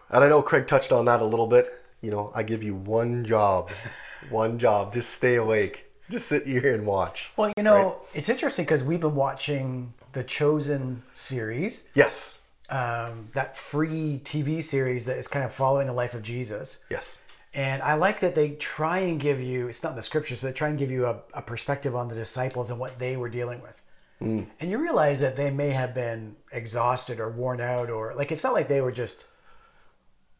And 0.09 0.23
I 0.23 0.29
know 0.29 0.41
Craig 0.41 0.69
touched 0.69 0.93
on 0.93 1.07
that 1.07 1.21
a 1.21 1.25
little 1.25 1.49
bit. 1.49 1.83
You 2.01 2.13
know, 2.13 2.31
I 2.33 2.45
give 2.45 2.63
you 2.63 2.77
one 2.77 3.25
job, 3.25 3.71
one 4.31 4.61
job. 4.61 4.93
Just 4.93 5.11
stay 5.11 5.35
awake. 5.35 5.86
Just 6.11 6.29
sit 6.29 6.47
here 6.47 6.75
and 6.75 6.87
watch. 6.87 7.31
Well, 7.37 7.53
you 7.57 7.63
know, 7.63 7.97
it's 8.15 8.29
interesting 8.29 8.65
because 8.65 8.83
we've 8.85 9.01
been 9.01 9.15
watching 9.15 9.93
the 10.13 10.23
Chosen 10.25 11.03
series. 11.13 11.85
Yes. 11.95 12.41
um, 12.69 13.29
that 13.33 13.57
free 13.57 14.21
TV 14.25 14.63
series 14.63 15.07
that 15.07 15.17
is 15.17 15.29
kind 15.29 15.45
of 15.45 15.53
following 15.53 15.87
the 15.87 15.93
life 15.93 16.15
of 16.15 16.23
Jesus. 16.23 16.81
Yes. 16.91 17.21
And 17.55 17.83
I 17.83 17.95
like 17.95 18.21
that 18.21 18.35
they 18.35 18.51
try 18.51 18.99
and 18.99 19.21
give 19.21 19.41
you, 19.41 19.69
it's 19.69 19.83
not 19.83 19.91
in 19.91 19.97
the 19.97 20.03
scriptures, 20.03 20.41
but 20.41 20.49
they 20.49 20.53
try 20.53 20.69
and 20.69 20.79
give 20.79 20.91
you 20.91 21.07
a, 21.07 21.21
a 21.33 21.43
perspective 21.43 21.95
on 21.95 22.09
the 22.09 22.15
disciples 22.15 22.71
and 22.71 22.79
what 22.79 22.99
they 22.99 23.17
were 23.17 23.29
dealing 23.29 23.63
with. 23.63 23.81
Mm. 24.21 24.47
And 24.61 24.71
you 24.71 24.79
realize 24.79 25.21
that 25.21 25.37
they 25.37 25.51
may 25.51 25.71
have 25.71 25.95
been 25.95 26.37
exhausted 26.53 27.21
or 27.21 27.31
worn 27.31 27.61
out, 27.61 27.89
or 27.91 28.15
like 28.15 28.33
it's 28.33 28.45
not 28.45 28.53
like 28.53 28.69
they 28.69 28.81
were 28.81 28.93
just, 28.93 29.27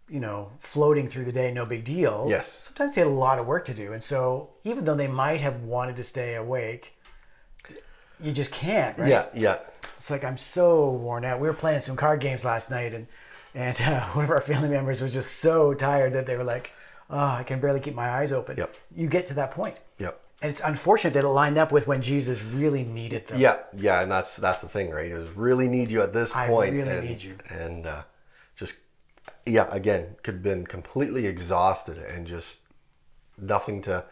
you 0.09 0.21
know, 0.21 0.51
floating 0.61 1.09
through 1.09 1.25
the 1.25 1.33
day, 1.33 1.53
no 1.53 1.67
big 1.67 1.83
deal. 1.85 2.27
Yes. 2.29 2.53
Sometimes 2.53 2.95
they 2.95 3.01
had 3.01 3.09
a 3.09 3.11
lot 3.11 3.39
of 3.39 3.47
work 3.47 3.65
to 3.67 3.75
do. 3.75 3.93
And 3.93 4.03
so 4.03 4.51
even 4.65 4.85
though 4.85 4.95
they 4.95 5.09
might 5.09 5.41
have 5.41 5.63
wanted 5.63 5.97
to 5.97 6.05
stay 6.05 6.35
awake, 6.37 6.93
you 8.21 8.33
just 8.33 8.53
can't, 8.53 8.97
right? 8.99 9.09
Yeah, 9.09 9.27
yeah. 9.35 9.59
It's 9.97 10.11
like 10.11 10.25
I'm 10.25 10.37
so 10.37 10.91
worn 10.91 11.25
out. 11.25 11.41
We 11.41 11.49
were 11.49 11.55
playing 11.55 11.81
some 11.81 11.97
card 11.97 12.21
games 12.21 12.45
last 12.45 12.71
night, 12.71 12.95
and 12.95 13.07
and 13.55 13.79
uh, 13.83 14.01
one 14.11 14.25
of 14.25 14.31
our 14.31 14.41
family 14.41 14.69
members 14.69 15.01
was 15.01 15.13
just 15.13 15.37
so 15.41 15.75
tired 15.75 16.13
that 16.15 16.27
they 16.27 16.37
were 16.37 16.45
like, 16.45 16.71
"Oh, 17.11 17.19
I 17.19 17.43
can 17.43 17.61
barely 17.61 17.81
keep 17.81 17.95
my 17.95 18.09
eyes 18.09 18.33
open." 18.33 18.57
Yep. 18.57 18.75
You 18.95 19.09
get 19.09 19.27
to 19.27 19.35
that 19.35 19.51
point, 19.51 19.81
Yep. 19.99 20.19
and 20.43 20.51
it's 20.51 20.61
unfortunate 20.61 21.13
that 21.15 21.25
it 21.25 21.29
lined 21.29 21.59
up 21.59 21.73
with 21.73 21.87
when 21.87 22.01
Jesus 22.01 22.43
really 22.43 22.85
needed 22.85 23.27
them. 23.27 23.39
Yeah, 23.41 23.59
yeah, 23.77 24.01
and 24.03 24.11
that's 24.11 24.37
that's 24.37 24.63
the 24.63 24.69
thing, 24.69 24.91
right? 24.91 25.11
Is 25.11 25.29
really 25.31 25.69
need 25.69 25.91
you 25.91 26.01
at 26.03 26.13
this 26.15 26.35
I 26.35 26.47
point, 26.47 26.73
really 26.75 26.89
and, 26.91 27.07
need 27.07 27.23
you. 27.23 27.37
and 27.51 27.87
uh, 27.87 28.03
just 28.55 28.79
yeah, 29.47 29.69
again, 29.71 30.17
could 30.23 30.35
have 30.35 30.43
been 30.43 30.67
completely 30.67 31.27
exhausted 31.27 31.99
and 31.99 32.27
just 32.27 32.61
nothing 33.39 33.81
to 33.83 34.05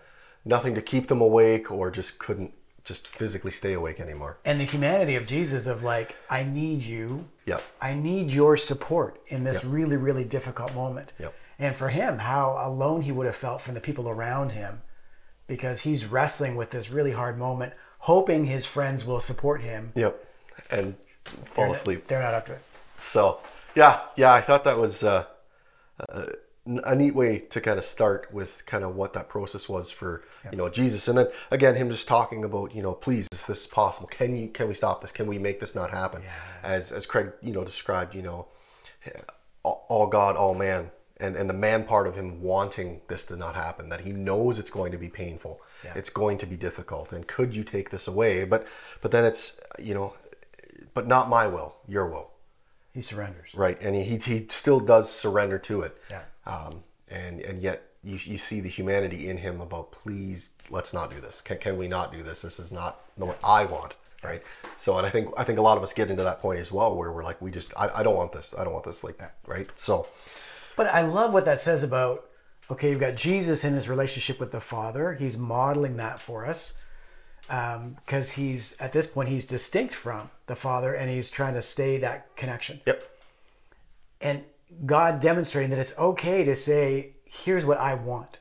nothing 0.44 0.74
to 0.74 0.82
keep 0.82 1.08
them 1.08 1.20
awake, 1.20 1.70
or 1.70 1.90
just 1.90 2.18
couldn't 2.18 2.52
just 2.84 3.08
physically 3.08 3.50
stay 3.50 3.72
awake 3.72 3.98
anymore. 3.98 4.36
And 4.44 4.60
the 4.60 4.64
humanity 4.64 5.16
of 5.16 5.26
Jesus 5.26 5.66
of 5.66 5.82
like, 5.82 6.16
I 6.28 6.42
need 6.44 6.82
you. 6.82 7.26
Yep. 7.46 7.62
I 7.80 7.94
need 7.94 8.30
your 8.30 8.56
support 8.58 9.20
in 9.28 9.42
this 9.42 9.64
really, 9.64 9.96
really 9.96 10.24
difficult 10.24 10.74
moment. 10.74 11.14
Yep. 11.18 11.34
And 11.58 11.74
for 11.74 11.88
him, 11.88 12.18
how 12.18 12.58
alone 12.60 13.02
he 13.02 13.12
would 13.12 13.24
have 13.26 13.36
felt 13.36 13.62
from 13.62 13.72
the 13.74 13.80
people 13.80 14.08
around 14.08 14.52
him 14.52 14.82
because 15.46 15.80
he's 15.80 16.04
wrestling 16.06 16.56
with 16.56 16.70
this 16.70 16.90
really 16.90 17.12
hard 17.12 17.38
moment, 17.38 17.72
hoping 18.00 18.44
his 18.44 18.66
friends 18.66 19.04
will 19.04 19.20
support 19.20 19.62
him. 19.62 19.92
Yep, 19.94 20.24
and 20.70 20.94
fall 21.46 21.66
They're- 21.66 21.74
asleep. 21.74 22.06
They're 22.06 22.22
not 22.22 22.34
up 22.34 22.46
to 22.46 22.52
it. 22.54 22.62
So 22.98 23.38
yeah, 23.74 24.00
yeah, 24.16 24.32
I 24.32 24.40
thought 24.40 24.64
that 24.64 24.78
was 24.78 25.02
uh, 25.02 25.24
uh, 26.08 26.26
a 26.66 26.94
neat 26.94 27.14
way 27.14 27.38
to 27.38 27.60
kind 27.60 27.78
of 27.78 27.84
start 27.84 28.32
with 28.32 28.64
kind 28.66 28.84
of 28.84 28.96
what 28.96 29.12
that 29.12 29.28
process 29.28 29.68
was 29.68 29.90
for 29.90 30.22
you 30.50 30.56
know 30.56 30.68
Jesus, 30.68 31.08
and 31.08 31.18
then 31.18 31.28
again 31.50 31.74
him 31.74 31.90
just 31.90 32.08
talking 32.08 32.44
about 32.44 32.74
you 32.74 32.82
know 32.82 32.92
please 32.92 33.28
if 33.32 33.46
this 33.46 33.62
is 33.62 33.66
possible, 33.66 34.08
can 34.08 34.34
you 34.36 34.48
can 34.48 34.68
we 34.68 34.74
stop 34.74 35.02
this? 35.02 35.12
Can 35.12 35.26
we 35.26 35.38
make 35.38 35.60
this 35.60 35.74
not 35.74 35.90
happen? 35.90 36.22
As 36.62 36.92
as 36.92 37.06
Craig 37.06 37.32
you 37.42 37.52
know 37.52 37.64
described, 37.64 38.14
you 38.14 38.22
know, 38.22 38.46
all 39.62 39.84
all 39.88 40.06
God, 40.06 40.36
all 40.36 40.54
man. 40.54 40.90
And, 41.20 41.36
and 41.36 41.48
the 41.48 41.54
man 41.54 41.84
part 41.84 42.08
of 42.08 42.16
him 42.16 42.42
wanting 42.42 43.00
this 43.06 43.24
to 43.26 43.36
not 43.36 43.54
happen, 43.54 43.88
that 43.88 44.00
he 44.00 44.10
knows 44.10 44.58
it's 44.58 44.68
going 44.68 44.90
to 44.90 44.98
be 44.98 45.08
painful, 45.08 45.60
it's 45.94 46.10
going 46.10 46.38
to 46.38 46.44
be 46.44 46.56
difficult, 46.56 47.12
and 47.12 47.24
could 47.24 47.54
you 47.54 47.62
take 47.62 47.90
this 47.90 48.08
away? 48.08 48.44
But 48.44 48.66
but 49.00 49.12
then 49.12 49.24
it's 49.24 49.58
you 49.78 49.94
know, 49.94 50.14
but 50.92 51.06
not 51.06 51.28
my 51.28 51.46
will, 51.46 51.76
your 51.86 52.06
will. 52.08 52.33
He 52.94 53.02
surrenders. 53.02 53.54
Right, 53.56 53.76
and 53.82 53.96
he, 53.96 54.16
he 54.16 54.46
still 54.48 54.78
does 54.78 55.10
surrender 55.10 55.58
to 55.58 55.82
it. 55.82 56.00
Yeah. 56.10 56.22
Um, 56.46 56.84
and 57.08 57.40
and 57.40 57.60
yet 57.60 57.90
you, 58.04 58.18
you 58.22 58.38
see 58.38 58.60
the 58.60 58.68
humanity 58.68 59.28
in 59.28 59.36
him 59.38 59.60
about 59.60 59.90
please 59.90 60.50
let's 60.70 60.94
not 60.94 61.10
do 61.10 61.20
this. 61.20 61.40
Can, 61.40 61.58
can 61.58 61.76
we 61.76 61.88
not 61.88 62.12
do 62.12 62.22
this? 62.22 62.42
This 62.42 62.60
is 62.60 62.70
not 62.70 63.00
the 63.18 63.26
what 63.26 63.38
I 63.42 63.64
want. 63.64 63.94
Right. 64.22 64.42
So 64.76 64.96
and 64.96 65.06
I 65.06 65.10
think 65.10 65.28
I 65.36 65.44
think 65.44 65.58
a 65.58 65.62
lot 65.62 65.76
of 65.76 65.82
us 65.82 65.92
get 65.92 66.08
into 66.08 66.22
that 66.22 66.40
point 66.40 66.60
as 66.60 66.70
well 66.70 66.94
where 66.94 67.10
we're 67.12 67.24
like 67.24 67.42
we 67.42 67.50
just 67.50 67.72
I, 67.76 67.88
I 67.88 68.02
don't 68.04 68.16
want 68.16 68.32
this. 68.32 68.54
I 68.56 68.62
don't 68.64 68.72
want 68.72 68.84
this 68.84 69.02
like 69.02 69.18
that. 69.18 69.34
right. 69.46 69.68
So 69.74 70.06
But 70.76 70.86
I 70.86 71.02
love 71.02 71.34
what 71.34 71.44
that 71.46 71.60
says 71.60 71.82
about 71.82 72.26
okay, 72.70 72.90
you've 72.90 73.00
got 73.00 73.16
Jesus 73.16 73.64
in 73.64 73.74
his 73.74 73.88
relationship 73.88 74.40
with 74.40 74.52
the 74.52 74.60
Father. 74.60 75.14
He's 75.14 75.36
modeling 75.36 75.96
that 75.96 76.20
for 76.20 76.46
us 76.46 76.78
Um, 77.50 77.96
because 78.04 78.32
he's 78.32 78.74
at 78.80 78.92
this 78.92 79.06
point 79.06 79.28
he's 79.28 79.44
distinct 79.44 79.92
from 79.92 80.30
the 80.46 80.56
Father 80.56 80.94
and 80.94 81.10
he's 81.10 81.28
trying 81.28 81.52
to 81.54 81.62
stay 81.62 81.98
that 81.98 82.34
connection. 82.36 82.80
yep. 82.86 83.06
And 84.20 84.44
God 84.86 85.20
demonstrating 85.20 85.70
that 85.70 85.78
it's 85.78 85.96
okay 85.98 86.44
to 86.44 86.56
say, 86.56 87.10
"Here's 87.26 87.64
what 87.66 87.78
I 87.78 87.94
want." 87.94 88.38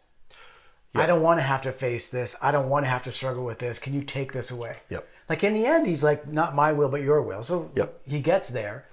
I 0.95 1.07
don't 1.07 1.23
want 1.23 1.39
to 1.39 1.43
have 1.43 1.61
to 1.63 1.71
face 1.71 2.09
this. 2.09 2.35
I 2.41 2.51
don't 2.51 2.69
want 2.69 2.85
to 2.85 2.89
have 2.89 3.01
to 3.03 3.11
struggle 3.11 3.43
with 3.43 3.57
this. 3.57 3.79
Can 3.79 3.93
you 3.95 4.03
take 4.03 4.31
this 4.31 4.51
away? 4.51 4.77
Yep. 4.89 5.07
Like 5.27 5.43
in 5.43 5.53
the 5.53 5.65
end, 5.65 5.87
he's 5.87 6.03
like, 6.03 6.27
not 6.27 6.53
my 6.53 6.71
will, 6.71 6.87
but 6.89 7.01
your 7.01 7.21
will. 7.23 7.41
So 7.41 7.71
Yep. 7.75 8.01
he 8.05 8.19
gets 8.21 8.49
there. 8.49 8.85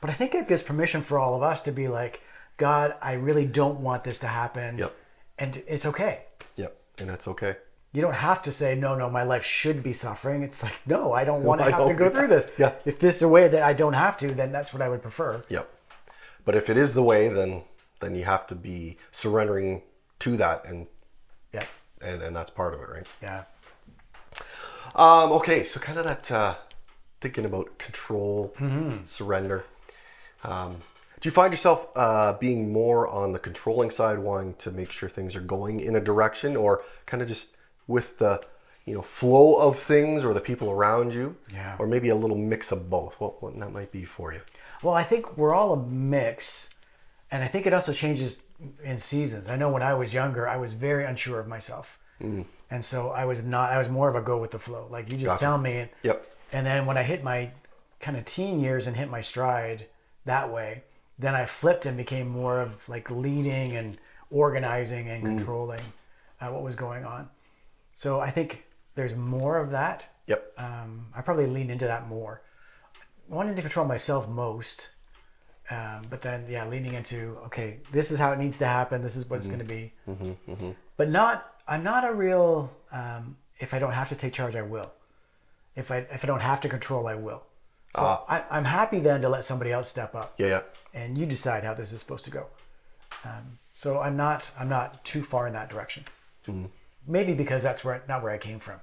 But 0.00 0.10
I 0.10 0.14
think 0.14 0.34
it 0.34 0.48
gives 0.48 0.64
permission 0.64 1.00
for 1.00 1.16
all 1.16 1.36
of 1.36 1.42
us 1.44 1.60
to 1.62 1.70
be 1.70 1.86
like, 1.86 2.20
God, 2.56 2.96
I 3.00 3.12
really 3.12 3.46
don't 3.46 3.78
want 3.80 4.02
this 4.02 4.18
to 4.18 4.26
happen. 4.26 4.78
Yep. 4.78 4.96
And 5.38 5.62
it's 5.68 5.86
okay. 5.86 6.22
Yep. 6.56 6.76
And 6.98 7.08
that's 7.08 7.28
okay. 7.28 7.56
You 7.94 8.02
don't 8.02 8.14
have 8.14 8.42
to 8.42 8.50
say, 8.50 8.74
no, 8.74 8.96
no, 8.96 9.08
my 9.08 9.22
life 9.22 9.44
should 9.44 9.80
be 9.82 9.92
suffering. 9.92 10.42
It's 10.42 10.64
like, 10.64 10.74
no, 10.84 11.12
I 11.12 11.24
don't 11.24 11.42
want 11.48 11.60
to 11.60 11.70
have 11.70 11.86
to 11.86 11.94
go 11.94 12.10
through 12.10 12.26
this. 12.26 12.48
Yeah. 12.58 12.72
If 12.84 12.98
this 12.98 13.16
is 13.16 13.22
a 13.22 13.28
way 13.28 13.46
that 13.46 13.62
I 13.62 13.72
don't 13.72 13.92
have 13.92 14.16
to, 14.18 14.34
then 14.34 14.50
that's 14.50 14.72
what 14.72 14.82
I 14.82 14.88
would 14.88 15.00
prefer. 15.00 15.42
Yep. 15.48 15.70
But 16.44 16.56
if 16.56 16.68
it 16.68 16.76
is 16.76 16.92
the 16.92 17.02
way, 17.02 17.28
then 17.28 17.62
then 18.00 18.16
you 18.16 18.24
have 18.24 18.46
to 18.48 18.54
be 18.54 18.98
surrendering 19.12 19.80
to 20.18 20.36
that, 20.36 20.66
and 20.66 20.88
Yeah. 21.52 21.64
and, 22.02 22.20
and 22.20 22.36
that's 22.36 22.50
part 22.50 22.74
of 22.74 22.80
it, 22.80 22.88
right? 22.88 23.06
Yeah. 23.22 23.44
Um, 24.94 25.32
okay, 25.32 25.64
so 25.64 25.80
kind 25.80 25.98
of 25.98 26.04
that 26.04 26.30
uh, 26.30 26.56
thinking 27.20 27.44
about 27.44 27.78
control, 27.78 28.52
mm-hmm. 28.58 29.04
surrender. 29.04 29.64
Um, 30.42 30.76
do 31.20 31.28
you 31.28 31.30
find 31.30 31.52
yourself 31.52 31.88
uh, 31.96 32.34
being 32.34 32.72
more 32.72 33.08
on 33.08 33.32
the 33.32 33.38
controlling 33.38 33.90
side, 33.90 34.18
wanting 34.18 34.54
to 34.54 34.70
make 34.70 34.90
sure 34.90 35.08
things 35.08 35.34
are 35.34 35.40
going 35.40 35.80
in 35.80 35.96
a 35.96 36.00
direction, 36.00 36.56
or 36.56 36.82
kind 37.06 37.22
of 37.22 37.28
just 37.28 37.56
with 37.86 38.18
the 38.18 38.40
you 38.84 38.94
know 38.94 39.02
flow 39.02 39.56
of 39.66 39.78
things 39.78 40.24
or 40.24 40.34
the 40.34 40.40
people 40.40 40.70
around 40.70 41.14
you, 41.14 41.36
Yeah. 41.52 41.76
or 41.78 41.86
maybe 41.86 42.08
a 42.10 42.14
little 42.14 42.36
mix 42.36 42.72
of 42.72 42.88
both? 42.90 43.14
What 43.20 43.42
what 43.42 43.58
that 43.58 43.72
might 43.72 43.90
be 43.92 44.04
for 44.04 44.32
you? 44.32 44.40
Well, 44.82 44.94
I 44.94 45.02
think 45.02 45.36
we're 45.38 45.54
all 45.54 45.72
a 45.72 45.82
mix, 45.86 46.74
and 47.30 47.42
I 47.42 47.46
think 47.48 47.66
it 47.66 47.72
also 47.72 47.92
changes 47.92 48.42
in 48.82 48.98
seasons. 48.98 49.48
I 49.48 49.56
know 49.56 49.70
when 49.70 49.82
I 49.82 49.94
was 49.94 50.12
younger, 50.12 50.46
I 50.48 50.56
was 50.56 50.72
very 50.74 51.04
unsure 51.04 51.40
of 51.40 51.46
myself, 51.48 51.98
and 52.20 52.84
so 52.84 53.10
I 53.10 53.24
was 53.24 53.42
not. 53.44 53.72
I 53.72 53.78
was 53.78 53.88
more 53.88 54.08
of 54.08 54.14
a 54.16 54.20
go 54.22 54.38
with 54.38 54.50
the 54.50 54.58
flow. 54.58 54.86
Like 54.90 55.10
you 55.12 55.18
just 55.18 55.26
Gotcha. 55.26 55.40
tell 55.40 55.58
me, 55.58 55.88
Yep. 56.02 56.26
and 56.52 56.66
then 56.66 56.86
when 56.86 56.96
I 56.98 57.02
hit 57.02 57.22
my 57.24 57.50
kind 58.00 58.16
of 58.18 58.24
teen 58.26 58.60
years 58.60 58.86
and 58.86 58.96
hit 58.96 59.08
my 59.10 59.20
stride 59.22 59.86
that 60.26 60.52
way, 60.52 60.82
then 61.18 61.34
I 61.34 61.44
flipped 61.46 61.86
and 61.86 61.96
became 61.96 62.28
more 62.28 62.60
of 62.60 62.86
like 62.88 63.10
leading 63.10 63.76
and 63.76 63.98
organizing 64.30 65.08
and 65.08 65.24
controlling 65.24 65.80
uh, 66.40 66.48
what 66.48 66.62
was 66.62 66.74
going 66.74 67.04
on. 67.04 67.28
So 67.94 68.20
I 68.20 68.30
think 68.30 68.64
there's 68.94 69.16
more 69.16 69.58
of 69.58 69.70
that. 69.70 70.06
Yep. 70.26 70.52
Um, 70.58 71.06
I 71.14 71.20
probably 71.22 71.46
lean 71.46 71.70
into 71.70 71.86
that 71.86 72.06
more, 72.08 72.42
wanting 73.28 73.54
to 73.54 73.62
control 73.62 73.86
myself 73.86 74.28
most. 74.28 74.90
Um, 75.70 76.02
but 76.10 76.20
then, 76.20 76.44
yeah, 76.48 76.66
leaning 76.66 76.92
into 76.94 77.38
okay, 77.46 77.80
this 77.90 78.10
is 78.10 78.18
how 78.18 78.32
it 78.32 78.38
needs 78.38 78.58
to 78.58 78.66
happen. 78.66 79.02
This 79.02 79.16
is 79.16 79.28
what 79.30 79.36
it's 79.36 79.46
going 79.46 79.60
to 79.60 79.64
be. 79.64 79.92
Mm-hmm. 80.08 80.70
But 80.96 81.10
not. 81.10 81.52
I'm 81.66 81.82
not 81.82 82.06
a 82.06 82.12
real. 82.12 82.70
Um, 82.92 83.36
if 83.58 83.72
I 83.72 83.78
don't 83.78 83.92
have 83.92 84.10
to 84.10 84.14
take 84.14 84.34
charge, 84.34 84.54
I 84.56 84.62
will. 84.62 84.92
If 85.74 85.90
I 85.90 85.98
if 85.98 86.22
I 86.22 86.26
don't 86.26 86.42
have 86.42 86.60
to 86.60 86.68
control, 86.68 87.06
I 87.06 87.14
will. 87.14 87.42
So 87.96 88.02
I, 88.28 88.42
I'm 88.50 88.64
happy 88.64 88.98
then 88.98 89.22
to 89.22 89.28
let 89.28 89.44
somebody 89.44 89.70
else 89.70 89.88
step 89.88 90.16
up 90.16 90.34
Yeah. 90.36 90.46
Yeah. 90.48 90.60
and 90.94 91.16
you 91.16 91.26
decide 91.26 91.62
how 91.62 91.74
this 91.74 91.92
is 91.92 92.00
supposed 92.00 92.24
to 92.24 92.30
go. 92.32 92.48
Um, 93.24 93.58
so 93.72 94.00
I'm 94.00 94.16
not 94.16 94.50
I'm 94.58 94.68
not 94.68 95.04
too 95.04 95.22
far 95.22 95.46
in 95.46 95.52
that 95.52 95.70
direction. 95.70 96.04
Maybe 97.06 97.34
because 97.34 97.62
that's 97.62 97.84
where 97.84 98.02
not 98.08 98.22
where 98.22 98.32
I 98.32 98.38
came 98.38 98.58
from. 98.60 98.80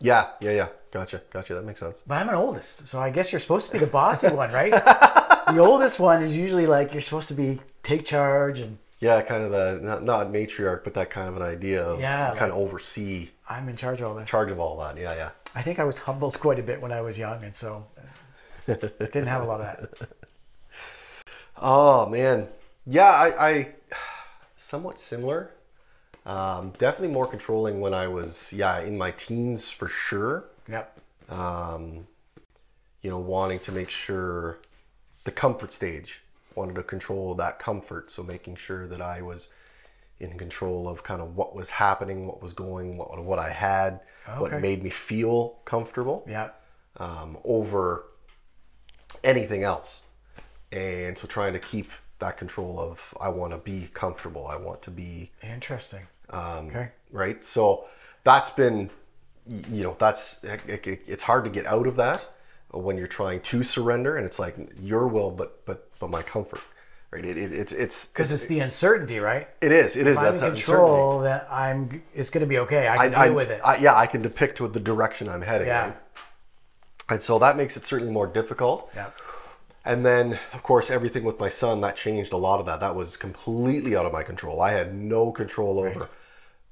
Yeah. 0.00 0.30
Yeah. 0.40 0.50
Yeah. 0.52 0.68
Gotcha. 0.90 1.22
Gotcha. 1.30 1.54
That 1.54 1.64
makes 1.64 1.80
sense. 1.80 2.02
But 2.06 2.16
I'm 2.18 2.28
an 2.28 2.34
oldest, 2.34 2.88
so 2.88 2.98
I 3.00 3.10
guess 3.10 3.32
you're 3.32 3.38
supposed 3.40 3.66
to 3.66 3.72
be 3.72 3.78
the 3.78 3.86
bossy 3.86 4.28
one, 4.28 4.50
right? 4.52 4.70
the 5.46 5.58
oldest 5.58 6.00
one 6.00 6.22
is 6.22 6.36
usually 6.36 6.66
like 6.66 6.92
you're 6.92 7.00
supposed 7.02 7.28
to 7.28 7.34
be 7.34 7.60
take 7.82 8.04
charge 8.04 8.58
and 8.60 8.78
Yeah, 9.00 9.22
kind 9.22 9.44
of 9.44 9.50
the 9.52 9.78
not, 9.82 10.04
not 10.04 10.26
matriarch, 10.32 10.82
but 10.84 10.94
that 10.94 11.10
kind 11.10 11.28
of 11.28 11.36
an 11.36 11.42
idea 11.42 11.82
of 11.84 12.00
Yeah, 12.00 12.34
kind 12.36 12.50
of 12.52 12.58
oversee 12.58 13.30
I'm 13.48 13.68
in 13.68 13.76
charge 13.76 14.00
of 14.00 14.08
all 14.08 14.14
this. 14.14 14.28
charge 14.28 14.50
of 14.50 14.58
all 14.58 14.76
that. 14.78 14.96
Yeah, 14.96 15.14
yeah. 15.14 15.30
I 15.54 15.62
think 15.62 15.78
I 15.78 15.84
was 15.84 15.98
humbled 15.98 16.38
quite 16.40 16.58
a 16.58 16.62
bit 16.62 16.80
when 16.80 16.90
I 16.92 17.00
was 17.00 17.16
young, 17.18 17.42
and 17.44 17.54
so 17.54 17.86
didn't 18.66 19.26
have 19.26 19.42
a 19.42 19.46
lot 19.46 19.60
of 19.60 19.66
that. 19.66 20.08
Oh 21.64 22.06
man, 22.06 22.48
yeah, 22.86 23.10
I, 23.10 23.48
I 23.50 23.68
somewhat 24.56 24.98
similar. 24.98 25.50
Um, 26.24 26.72
definitely 26.78 27.08
more 27.08 27.26
controlling 27.26 27.80
when 27.80 27.94
I 27.94 28.06
was 28.06 28.52
yeah 28.52 28.80
in 28.80 28.96
my 28.96 29.10
teens 29.10 29.68
for 29.68 29.88
sure. 29.88 30.44
Yep. 30.68 30.98
Um, 31.28 32.06
you 33.02 33.10
know, 33.10 33.18
wanting 33.18 33.58
to 33.60 33.72
make 33.72 33.90
sure 33.90 34.58
the 35.24 35.32
comfort 35.32 35.72
stage 35.72 36.20
wanted 36.54 36.74
to 36.76 36.82
control 36.82 37.34
that 37.34 37.58
comfort, 37.58 38.10
so 38.10 38.22
making 38.22 38.56
sure 38.56 38.86
that 38.86 39.00
I 39.00 39.22
was 39.22 39.50
in 40.20 40.38
control 40.38 40.86
of 40.88 41.02
kind 41.02 41.20
of 41.20 41.34
what 41.36 41.54
was 41.56 41.70
happening, 41.70 42.26
what 42.26 42.40
was 42.40 42.52
going, 42.52 42.96
what 42.96 43.18
what 43.24 43.38
I 43.40 43.50
had, 43.50 44.00
what 44.38 44.60
made 44.60 44.82
me 44.82 44.90
feel 44.90 45.58
comfortable. 45.64 46.24
Yep. 46.28 46.60
um, 46.98 47.38
over 47.44 48.04
anything 49.24 49.62
else. 49.64 50.02
and 50.70 51.18
so 51.18 51.26
trying 51.26 51.52
to 51.52 51.58
keep 51.58 51.90
that 52.18 52.36
control 52.36 52.78
of 52.78 53.14
I 53.20 53.28
want 53.28 53.52
to 53.52 53.58
be 53.58 53.88
comfortable. 53.92 54.46
I 54.46 54.56
want 54.56 54.80
to 54.82 54.90
be 54.90 55.32
Interesting. 55.42 56.06
Um, 56.30 56.68
Okay. 56.68 56.88
right. 57.10 57.44
So 57.44 57.84
that's 58.24 58.50
been 58.50 58.90
you 59.48 59.82
know 59.82 59.96
that's 59.98 60.36
it, 60.42 60.60
it- 60.86 61.02
it's 61.06 61.22
hard 61.24 61.44
to 61.44 61.50
get 61.50 61.66
out 61.66 61.86
of 61.86 61.96
that 61.96 62.26
when 62.70 62.96
you're 62.96 63.06
trying 63.08 63.40
to 63.40 63.62
surrender 63.62 64.16
and 64.16 64.24
it's 64.24 64.38
like 64.38 64.56
your 64.80 65.06
will 65.08 65.30
but 65.30 65.64
but 65.66 65.90
but 65.98 66.08
my 66.08 66.22
comfort 66.22 66.60
right 67.10 67.24
it, 67.24 67.36
it 67.36 67.52
it's 67.52 67.72
it's 67.72 68.06
Because 68.06 68.32
it's 68.32 68.46
the 68.46 68.60
uncertainty, 68.60 69.18
right? 69.18 69.48
it 69.60 69.72
is 69.72 69.96
it 69.96 70.06
is 70.06 70.16
If 70.16 70.22
I'm 70.22 70.24
that's 70.30 70.40
that 70.42 70.54
control, 70.54 71.20
then 71.20 71.42
I'm. 71.50 72.02
It's 72.14 72.30
going 72.30 72.40
to 72.42 72.46
be 72.46 72.58
okay. 72.60 72.88
I 72.88 72.96
can 72.96 73.06
uncertainty. 73.06 73.28
deal 73.28 73.34
with 73.36 73.50
it. 73.50 73.60
I, 73.64 73.76
yeah 73.78 73.94
I 73.96 74.06
can 74.06 74.22
depict 74.22 74.60
with 74.60 74.72
the 74.72 74.80
direction 74.80 75.28
I'm 75.28 75.42
heading 75.42 75.66
yeah. 75.66 75.84
right? 75.86 75.96
and 77.10 77.20
so 77.20 77.38
that 77.40 77.56
makes 77.56 77.76
it 77.76 77.84
certainly 77.84 78.12
more 78.12 78.26
difficult 78.28 78.88
Yeah. 78.94 79.10
And 79.84 80.06
then, 80.06 80.38
of 80.52 80.62
course, 80.62 80.90
everything 80.90 81.24
with 81.24 81.40
my 81.40 81.48
son 81.48 81.80
that 81.80 81.96
changed 81.96 82.32
a 82.32 82.36
lot 82.36 82.60
of 82.60 82.66
that. 82.66 82.80
That 82.80 82.94
was 82.94 83.16
completely 83.16 83.96
out 83.96 84.06
of 84.06 84.12
my 84.12 84.22
control. 84.22 84.60
I 84.60 84.72
had 84.72 84.94
no 84.94 85.32
control 85.32 85.80
over 85.80 86.08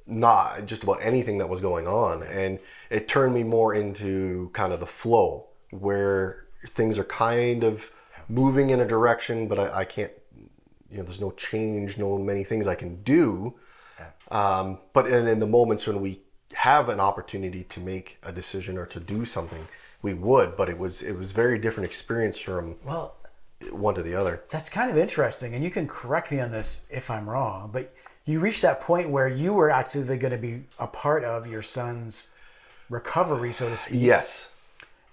not 0.07 0.67
just 0.67 0.83
about 0.83 0.99
anything 1.02 1.38
that 1.38 1.49
was 1.49 1.61
going 1.61 1.87
on, 1.87 2.23
and 2.23 2.59
it 2.88 3.09
turned 3.09 3.35
me 3.35 3.45
more 3.45 3.75
into 3.75 4.50
kind 4.52 4.73
of 4.73 4.81
the 4.81 4.87
flow 4.87 5.47
where 5.71 6.47
things 6.69 6.99
are 6.99 7.05
kind 7.05 7.64
of 7.64 7.90
moving 8.29 8.71
in 8.71 8.81
a 8.81 8.87
direction, 8.87 9.49
but 9.49 9.59
I, 9.59 9.81
I 9.81 9.85
can't. 9.85 10.12
You 10.90 10.99
know, 10.99 11.05
there's 11.05 11.21
no 11.21 11.31
change, 11.31 11.99
no 11.99 12.19
many 12.19 12.43
things 12.43 12.67
I 12.67 12.75
can 12.75 13.02
do. 13.02 13.55
Um, 14.31 14.79
but 14.93 15.07
in, 15.07 15.29
in 15.29 15.38
the 15.38 15.47
moments 15.47 15.87
when 15.87 16.00
we 16.00 16.23
have 16.55 16.88
an 16.88 16.99
opportunity 16.99 17.62
to 17.64 17.81
make 17.81 18.19
a 18.25 18.33
decision 18.33 18.76
or 18.76 18.87
to 18.87 18.99
do 18.99 19.25
something, 19.25 19.69
we 20.02 20.14
would. 20.14 20.57
But 20.57 20.69
it 20.69 20.78
was 20.78 21.02
it 21.02 21.16
was 21.16 21.33
very 21.33 21.59
different 21.59 21.87
experience 21.87 22.38
from 22.38 22.76
Well, 22.85 23.14
one 23.71 23.95
to 23.95 24.02
the 24.02 24.14
other. 24.14 24.42
That's 24.50 24.69
kind 24.69 24.90
of 24.90 24.97
interesting, 24.99 25.54
and 25.54 25.62
you 25.64 25.71
can 25.71 25.87
correct 25.87 26.30
me 26.30 26.40
on 26.40 26.50
this 26.50 26.87
if 26.90 27.11
I'm 27.11 27.28
wrong, 27.28 27.71
but 27.73 27.95
you 28.25 28.40
reached 28.40 28.62
that 28.62 28.80
point 28.80 29.11
where 29.11 29.28
you 29.28 29.52
were 29.52 29.71
actively 29.71 30.16
going 30.16 30.33
to 30.33 30.38
be 30.38 30.64
a 30.78 30.87
part 30.87 31.25
of 31.25 31.47
your 31.47 31.62
son's 31.62 32.30
recovery, 32.88 33.52
so 33.52 33.69
to 33.69 33.76
speak, 33.76 34.00
Yes, 34.00 34.52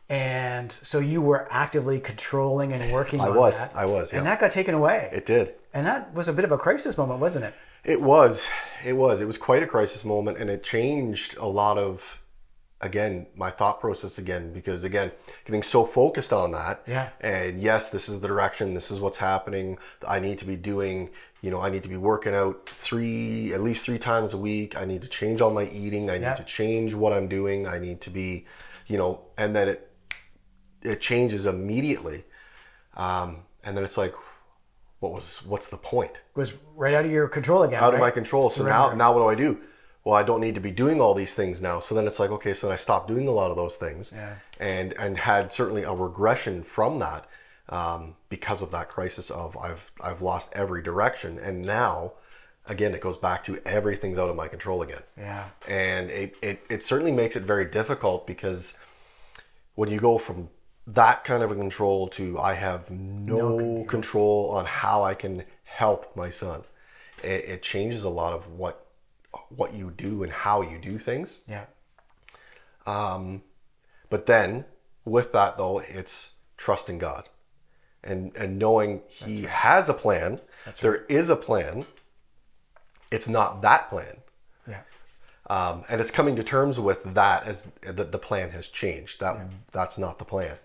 and 0.10 0.72
so 0.72 1.00
you 1.00 1.22
were 1.22 1.48
actively 1.52 2.00
controlling 2.00 2.72
and 2.74 2.92
working 2.94 3.20
I 3.20 3.28
on 3.28 3.36
was. 3.36 3.60
that. 3.60 3.72
I 3.76 3.86
was. 3.86 4.12
Yeah, 4.12 4.20
and 4.20 4.28
that 4.28 4.40
got 4.40 4.52
taken 4.52 4.74
away, 4.76 5.10
it 5.12 5.26
did. 5.26 5.56
and 5.74 5.86
that 5.86 6.14
was 6.14 6.28
a 6.28 6.34
bit 6.34 6.46
of 6.46 6.52
a 6.52 6.58
crisis 6.58 6.98
moment, 6.98 7.20
wasn't 7.20 7.46
it? 7.46 7.54
It 7.84 8.02
was. 8.02 8.48
It 8.86 8.94
was. 8.94 9.22
It 9.22 9.26
was 9.26 9.38
quite 9.38 9.64
a 9.64 9.68
crisis 9.68 10.04
moment, 10.06 10.38
and 10.38 10.50
it 10.50 10.64
changed 10.64 11.38
a 11.38 11.46
lot 11.46 11.78
of, 11.78 12.24
again, 12.82 13.26
my 13.36 13.50
thought 13.50 13.80
process 13.82 14.18
again 14.18 14.54
because 14.54 14.84
again, 14.84 15.12
getting 15.46 15.64
so 15.64 15.86
focused 15.86 16.32
on 16.32 16.52
that. 16.52 16.84
Yeah. 16.88 17.10
And 17.22 17.60
yes, 17.60 17.90
this 17.90 18.08
is 18.08 18.20
the 18.20 18.28
direction. 18.28 18.74
This 18.74 18.92
is 18.92 19.00
what's 19.00 19.18
happening. 19.18 19.78
I 20.08 20.20
need 20.20 20.38
to 20.40 20.46
be 20.46 20.56
doing. 20.56 21.10
You 21.42 21.52
know, 21.52 21.62
I 21.62 21.70
need 21.70 21.84
to 21.84 21.90
be 21.90 21.98
working 21.98 22.34
out 22.34 22.68
three, 22.68 23.54
at 23.54 23.62
least 23.62 23.86
three 23.86 24.00
times 24.00 24.34
a 24.34 24.38
week. 24.38 24.76
I 24.76 24.86
need 24.86 25.02
to 25.04 25.08
change 25.08 25.40
all 25.40 25.52
my 25.52 25.66
eating. 25.66 26.10
I 26.10 26.14
need 26.14 26.22
Yeah. 26.24 26.34
to 26.34 26.44
change 26.44 26.94
what 26.96 27.14
I'm 27.14 27.28
doing. 27.28 27.68
I 27.68 27.78
need 27.78 28.02
to 28.02 28.10
be, 28.10 28.46
you 28.88 28.98
know, 28.98 29.22
and 29.38 29.56
then 29.56 29.68
it, 29.70 29.92
it 30.82 31.00
changes 31.02 31.46
immediately, 31.46 32.24
um, 32.96 33.40
and 33.64 33.76
then 33.78 33.84
it's 33.84 33.98
like, 33.98 34.14
what 35.00 35.14
was, 35.14 35.42
what's 35.46 35.68
the 35.68 35.78
point? 35.78 36.12
It 36.12 36.40
was 36.40 36.54
right 36.76 36.94
out 36.94 37.06
of 37.06 37.12
your 37.12 37.28
control 37.28 37.64
again. 37.64 37.84
out 37.84 37.94
of 37.94 38.00
my 38.00 38.10
control. 38.12 38.50
So 38.50 38.64
now, 38.66 38.94
now 38.94 39.14
what 39.14 39.20
do 39.20 39.28
I 39.28 39.36
do? 39.36 39.60
Well, 40.08 40.16
I 40.16 40.24
don't 40.24 40.40
need 40.40 40.56
to 40.56 40.62
be 40.62 40.72
doing 40.72 41.02
all 41.02 41.14
these 41.14 41.36
things 41.36 41.62
now. 41.62 41.82
So 41.82 41.94
then 41.94 42.08
it's 42.08 42.18
like, 42.18 42.30
okay, 42.32 42.54
so 42.54 42.68
then 42.68 42.74
I 42.76 42.78
stopped 42.78 43.10
doing 43.10 43.28
a 43.28 43.32
lot 43.32 43.52
of 43.52 43.58
those 43.58 43.76
things, 43.76 44.14
Yeah. 44.16 44.36
and 44.58 44.94
and 44.94 45.18
had 45.18 45.52
certainly 45.52 45.84
a 45.84 45.92
regression 45.92 46.64
from 46.64 47.00
that 47.00 47.26
um, 47.68 48.16
because 48.30 48.62
of 48.62 48.72
that 48.72 48.88
crisis 48.88 49.30
of 49.30 49.58
I've 49.58 49.92
I've 50.02 50.22
lost 50.22 50.54
every 50.54 50.82
direction, 50.82 51.38
and 51.38 51.62
now 51.62 52.14
again 52.70 52.94
it 52.94 53.02
goes 53.02 53.18
back 53.18 53.44
to 53.46 53.60
everything's 53.66 54.18
out 54.18 54.30
of 54.30 54.38
my 54.38 54.48
control 54.48 54.82
again, 54.82 55.04
Yeah. 55.18 55.50
and 55.68 56.10
it 56.10 56.36
it, 56.42 56.64
it 56.70 56.84
certainly 56.84 57.12
makes 57.12 57.36
it 57.36 57.44
very 57.44 57.66
difficult 57.66 58.26
because 58.26 58.78
when 59.76 59.90
you 59.92 60.00
go 60.00 60.18
from 60.18 60.48
that 60.88 61.26
kind 61.26 61.44
of 61.44 61.52
a 61.52 61.56
control 61.56 62.08
to 62.08 62.40
I 62.40 62.54
have 62.54 62.90
no, 62.90 63.84
control 63.90 64.52
on 64.52 64.66
how 64.66 65.04
I 65.04 65.16
can 65.16 65.44
help 65.66 66.16
my 66.16 66.32
son, 66.32 66.64
it, 67.22 67.44
it 67.54 67.62
changes 67.62 68.06
a 68.06 68.10
lot 68.10 68.32
of 68.32 68.48
what 68.48 68.87
what 69.50 69.74
you 69.74 69.92
do 69.92 70.24
and 70.24 70.32
how 70.32 70.62
you 70.62 70.78
do 70.78 70.98
things. 70.98 71.42
Yeah. 71.48 71.66
Um, 72.86 73.44
But 74.10 74.26
then 74.26 74.66
with 75.06 75.32
that 75.34 75.58
though, 75.58 75.80
it's 75.80 76.34
trusting 76.58 76.98
God 77.00 77.30
and 78.04 78.36
and 78.36 78.58
knowing 78.58 79.02
He 79.08 79.44
has 79.44 79.90
a 79.90 79.94
plan. 79.94 80.40
That's 80.66 80.82
right. 80.84 80.92
There 80.92 81.06
is 81.10 81.30
a 81.30 81.36
plan. 81.36 81.86
It's 83.12 83.28
not 83.28 83.62
that 83.62 83.90
plan. 83.90 84.18
Yeah. 84.68 84.82
um, 85.50 85.84
and 85.90 86.02
it's 86.02 86.12
coming 86.12 86.36
to 86.36 86.44
terms 86.44 86.80
with 86.80 87.04
that 87.14 87.44
as 87.46 87.68
that 87.82 88.12
the 88.12 88.20
plan 88.20 88.52
has 88.52 88.68
changed. 88.70 89.20
That 89.20 89.38
that's 89.72 89.98
not 89.98 90.20
the 90.20 90.26
plan, 90.26 90.58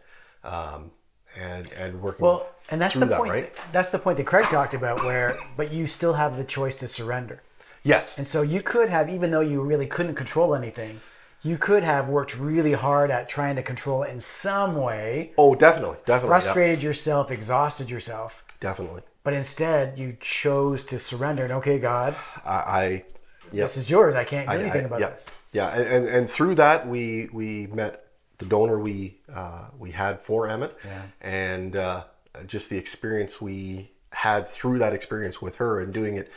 um, 0.45 0.91
and 1.37 1.71
and 1.73 2.01
working 2.03 2.27
Well, 2.27 2.49
and 2.71 2.81
that's 2.81 2.95
the 2.95 3.07
that, 3.07 3.19
point. 3.19 3.31
right? 3.31 3.53
That's 3.73 3.91
the 3.91 3.99
point 4.01 4.17
that 4.17 4.27
Craig 4.27 4.47
talked 4.47 4.75
about, 4.75 5.05
where 5.05 5.39
but 5.57 5.73
you 5.73 5.87
still 5.87 6.15
have 6.15 6.37
the 6.37 6.45
choice 6.45 6.75
to 6.81 6.89
surrender. 6.89 7.43
Yes, 7.85 8.19
And 8.19 8.27
so 8.27 8.43
you 8.43 8.63
could 8.63 8.89
have, 8.89 9.11
even 9.11 9.31
though 9.31 9.41
you 9.41 9.61
really 9.63 9.87
couldn't 9.87 10.15
control 10.15 10.55
anything, 10.55 11.01
you 11.43 11.59
could 11.59 11.83
have 11.83 12.09
worked 12.09 12.39
really 12.39 12.73
hard 12.73 13.11
at 13.11 13.29
trying 13.29 13.57
to 13.57 13.63
control 13.63 14.05
it 14.05 14.11
in 14.11 14.21
some 14.21 14.77
way, 14.77 15.33
oh, 15.37 15.57
definitely, 15.57 15.97
definitely, 16.07 16.27
yeah, 16.27 16.41
frustrated 16.41 16.83
yourself, 16.83 17.33
exhausted 17.33 17.91
yourself, 17.91 18.45
definitely. 18.61 19.03
but 19.25 19.35
instead 19.35 19.99
you 19.99 20.17
chose 20.21 20.85
to 20.85 20.99
surrender. 21.01 21.43
And 21.43 21.53
okay, 21.55 21.81
God, 21.81 22.15
I, 22.45 22.53
I 22.55 23.05
yes, 23.53 23.75
this 23.75 23.79
is 23.85 23.91
yours. 23.91 24.15
I 24.15 24.23
can't 24.23 24.49
do 24.49 24.55
I- 24.55 24.61
anything 24.61 24.83
I- 24.83 24.87
about 24.87 25.01
yeah, 25.01 25.11
this. 25.11 25.31
Yeah, 25.53 25.69
and, 25.75 25.87
and 25.87 26.07
and 26.07 26.31
through 26.31 26.55
that 26.55 26.87
we 26.89 27.29
we 27.33 27.67
met 27.67 28.07
the 28.39 28.47
donor 28.47 28.79
we 28.79 29.19
uh, 29.35 29.65
we 29.77 29.91
had 29.91 30.21
for 30.21 30.49
Emmett, 30.49 30.79
Yeah. 30.85 31.03
and 31.21 31.75
uh, 31.77 32.05
just 32.47 32.71
the 32.71 32.79
experience 32.79 33.41
we 33.43 33.91
had 34.13 34.47
through 34.47 34.79
that 34.79 34.93
experience 34.95 35.43
with 35.43 35.57
her 35.57 35.81
and 35.81 35.93
doing 35.93 36.17
it, 36.17 36.31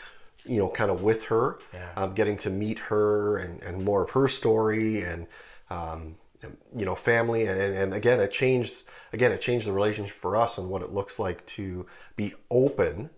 you 0.46 0.58
know, 0.60 0.70
kind 0.70 0.92
of 0.92 1.02
with 1.02 1.24
her, 1.24 1.60
Yeah. 1.74 1.90
um, 1.96 2.14
getting 2.14 2.38
to 2.40 2.50
meet 2.50 2.80
her 2.80 3.38
and, 3.38 3.62
and 3.64 3.84
more 3.84 4.04
of 4.04 4.12
her 4.12 4.28
story 4.28 5.02
and 5.02 5.28
um, 5.70 6.16
you 6.76 6.86
know 6.86 6.94
family 6.94 7.48
and, 7.48 7.60
and 7.60 7.94
again 7.96 8.20
it 8.20 8.32
changed 8.32 8.84
again 9.14 9.32
it 9.32 9.42
changed 9.42 9.66
the 9.66 9.72
relationship 9.72 10.16
for 10.16 10.36
us 10.36 10.60
and 10.60 10.70
what 10.70 10.84
it 10.84 10.92
looks 10.92 11.18
like 11.18 11.44
to 11.48 11.88
be 12.16 12.34
open 12.52 13.10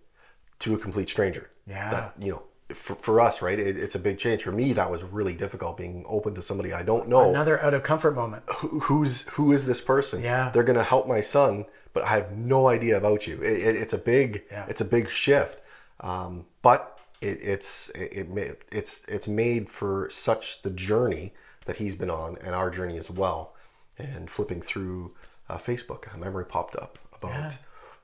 to 0.60 0.74
a 0.74 0.78
complete 0.78 1.10
stranger. 1.10 1.50
Yeah. 1.68 1.90
That, 1.92 2.14
you 2.20 2.32
know, 2.32 2.44
for, 2.74 2.96
for 2.96 3.20
us, 3.20 3.42
right? 3.42 3.60
It, 3.60 3.78
it's 3.78 3.96
a 3.96 4.00
big 4.00 4.18
change. 4.18 4.44
For 4.44 4.52
me, 4.54 4.72
that 4.74 4.90
was 4.90 5.04
really 5.04 5.34
difficult 5.34 5.76
being 5.78 6.06
open 6.08 6.34
to 6.36 6.42
somebody 6.42 6.72
I 6.74 6.84
don't 6.84 7.10
know. 7.10 7.30
Another 7.30 7.62
out 7.62 7.74
of 7.74 7.84
comfort 7.84 8.16
moment. 8.16 8.44
Who, 8.58 8.80
who's 8.80 9.24
who 9.30 9.52
is 9.52 9.66
this 9.66 9.82
person? 9.82 10.22
Yeah. 10.24 10.50
They're 10.54 10.64
gonna 10.64 10.84
help 10.84 11.06
my 11.08 11.20
son, 11.22 11.66
but 11.94 12.04
I 12.04 12.12
have 12.12 12.32
no 12.38 12.70
idea 12.70 12.96
about 12.98 13.28
you. 13.28 13.42
It, 13.42 13.60
it, 13.60 13.76
it's 13.76 13.94
a 13.94 13.98
big, 13.98 14.44
Yeah. 14.52 14.66
it's 14.70 14.80
a 14.82 14.86
big 14.86 15.10
shift. 15.10 15.60
Um, 16.00 16.46
but 16.62 16.97
it, 17.22 17.40
it's 17.42 17.90
it, 17.90 18.14
it 18.14 18.62
it's 18.72 19.06
it's 19.08 19.28
made 19.28 19.70
for 19.70 20.10
such 20.12 20.62
the 20.62 20.70
journey 20.70 21.34
that 21.66 21.78
he's 21.78 21.96
been 21.96 22.10
on 22.10 22.38
and 22.44 22.56
our 22.56 22.70
journey 22.70 22.98
as 22.98 23.10
well. 23.10 23.54
And 23.98 24.30
flipping 24.30 24.62
through 24.62 25.16
uh, 25.50 25.58
Facebook, 25.58 26.14
a 26.14 26.18
memory 26.18 26.46
popped 26.46 26.76
up 26.76 27.00
about 27.20 27.54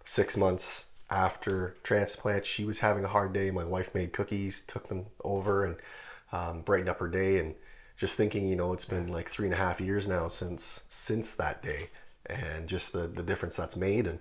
six 0.06 0.36
months 0.36 0.86
after 1.10 1.76
transplant. 1.84 2.45
She 2.47 2.65
was 2.65 2.80
having 2.80 3.04
a 3.04 3.10
hard 3.10 3.32
day. 3.32 3.52
My 3.52 3.63
wife 3.63 3.93
made 3.93 4.12
cookies, 4.12 4.63
took 4.65 4.89
them 4.89 5.06
over, 5.23 5.63
and 5.63 5.76
um, 6.32 6.62
brightened 6.62 6.89
up 6.89 6.99
her 6.99 7.08
day. 7.08 7.38
And 7.38 7.54
just 7.95 8.17
thinking, 8.17 8.47
you 8.47 8.56
know, 8.56 8.73
it's 8.73 8.86
been 8.86 9.08
like 9.08 9.30
three 9.30 9.45
and 9.45 9.54
a 9.54 9.58
half 9.58 9.80
years 9.80 10.08
now 10.08 10.28
since 10.28 10.84
since 10.89 11.34
that 11.36 11.62
day, 11.62 11.89
and 12.26 12.67
just 12.67 12.91
the 12.91 13.08
the 13.08 13.23
difference 13.23 13.56
that's 13.56 13.76
made. 13.76 14.08
And 14.08 14.19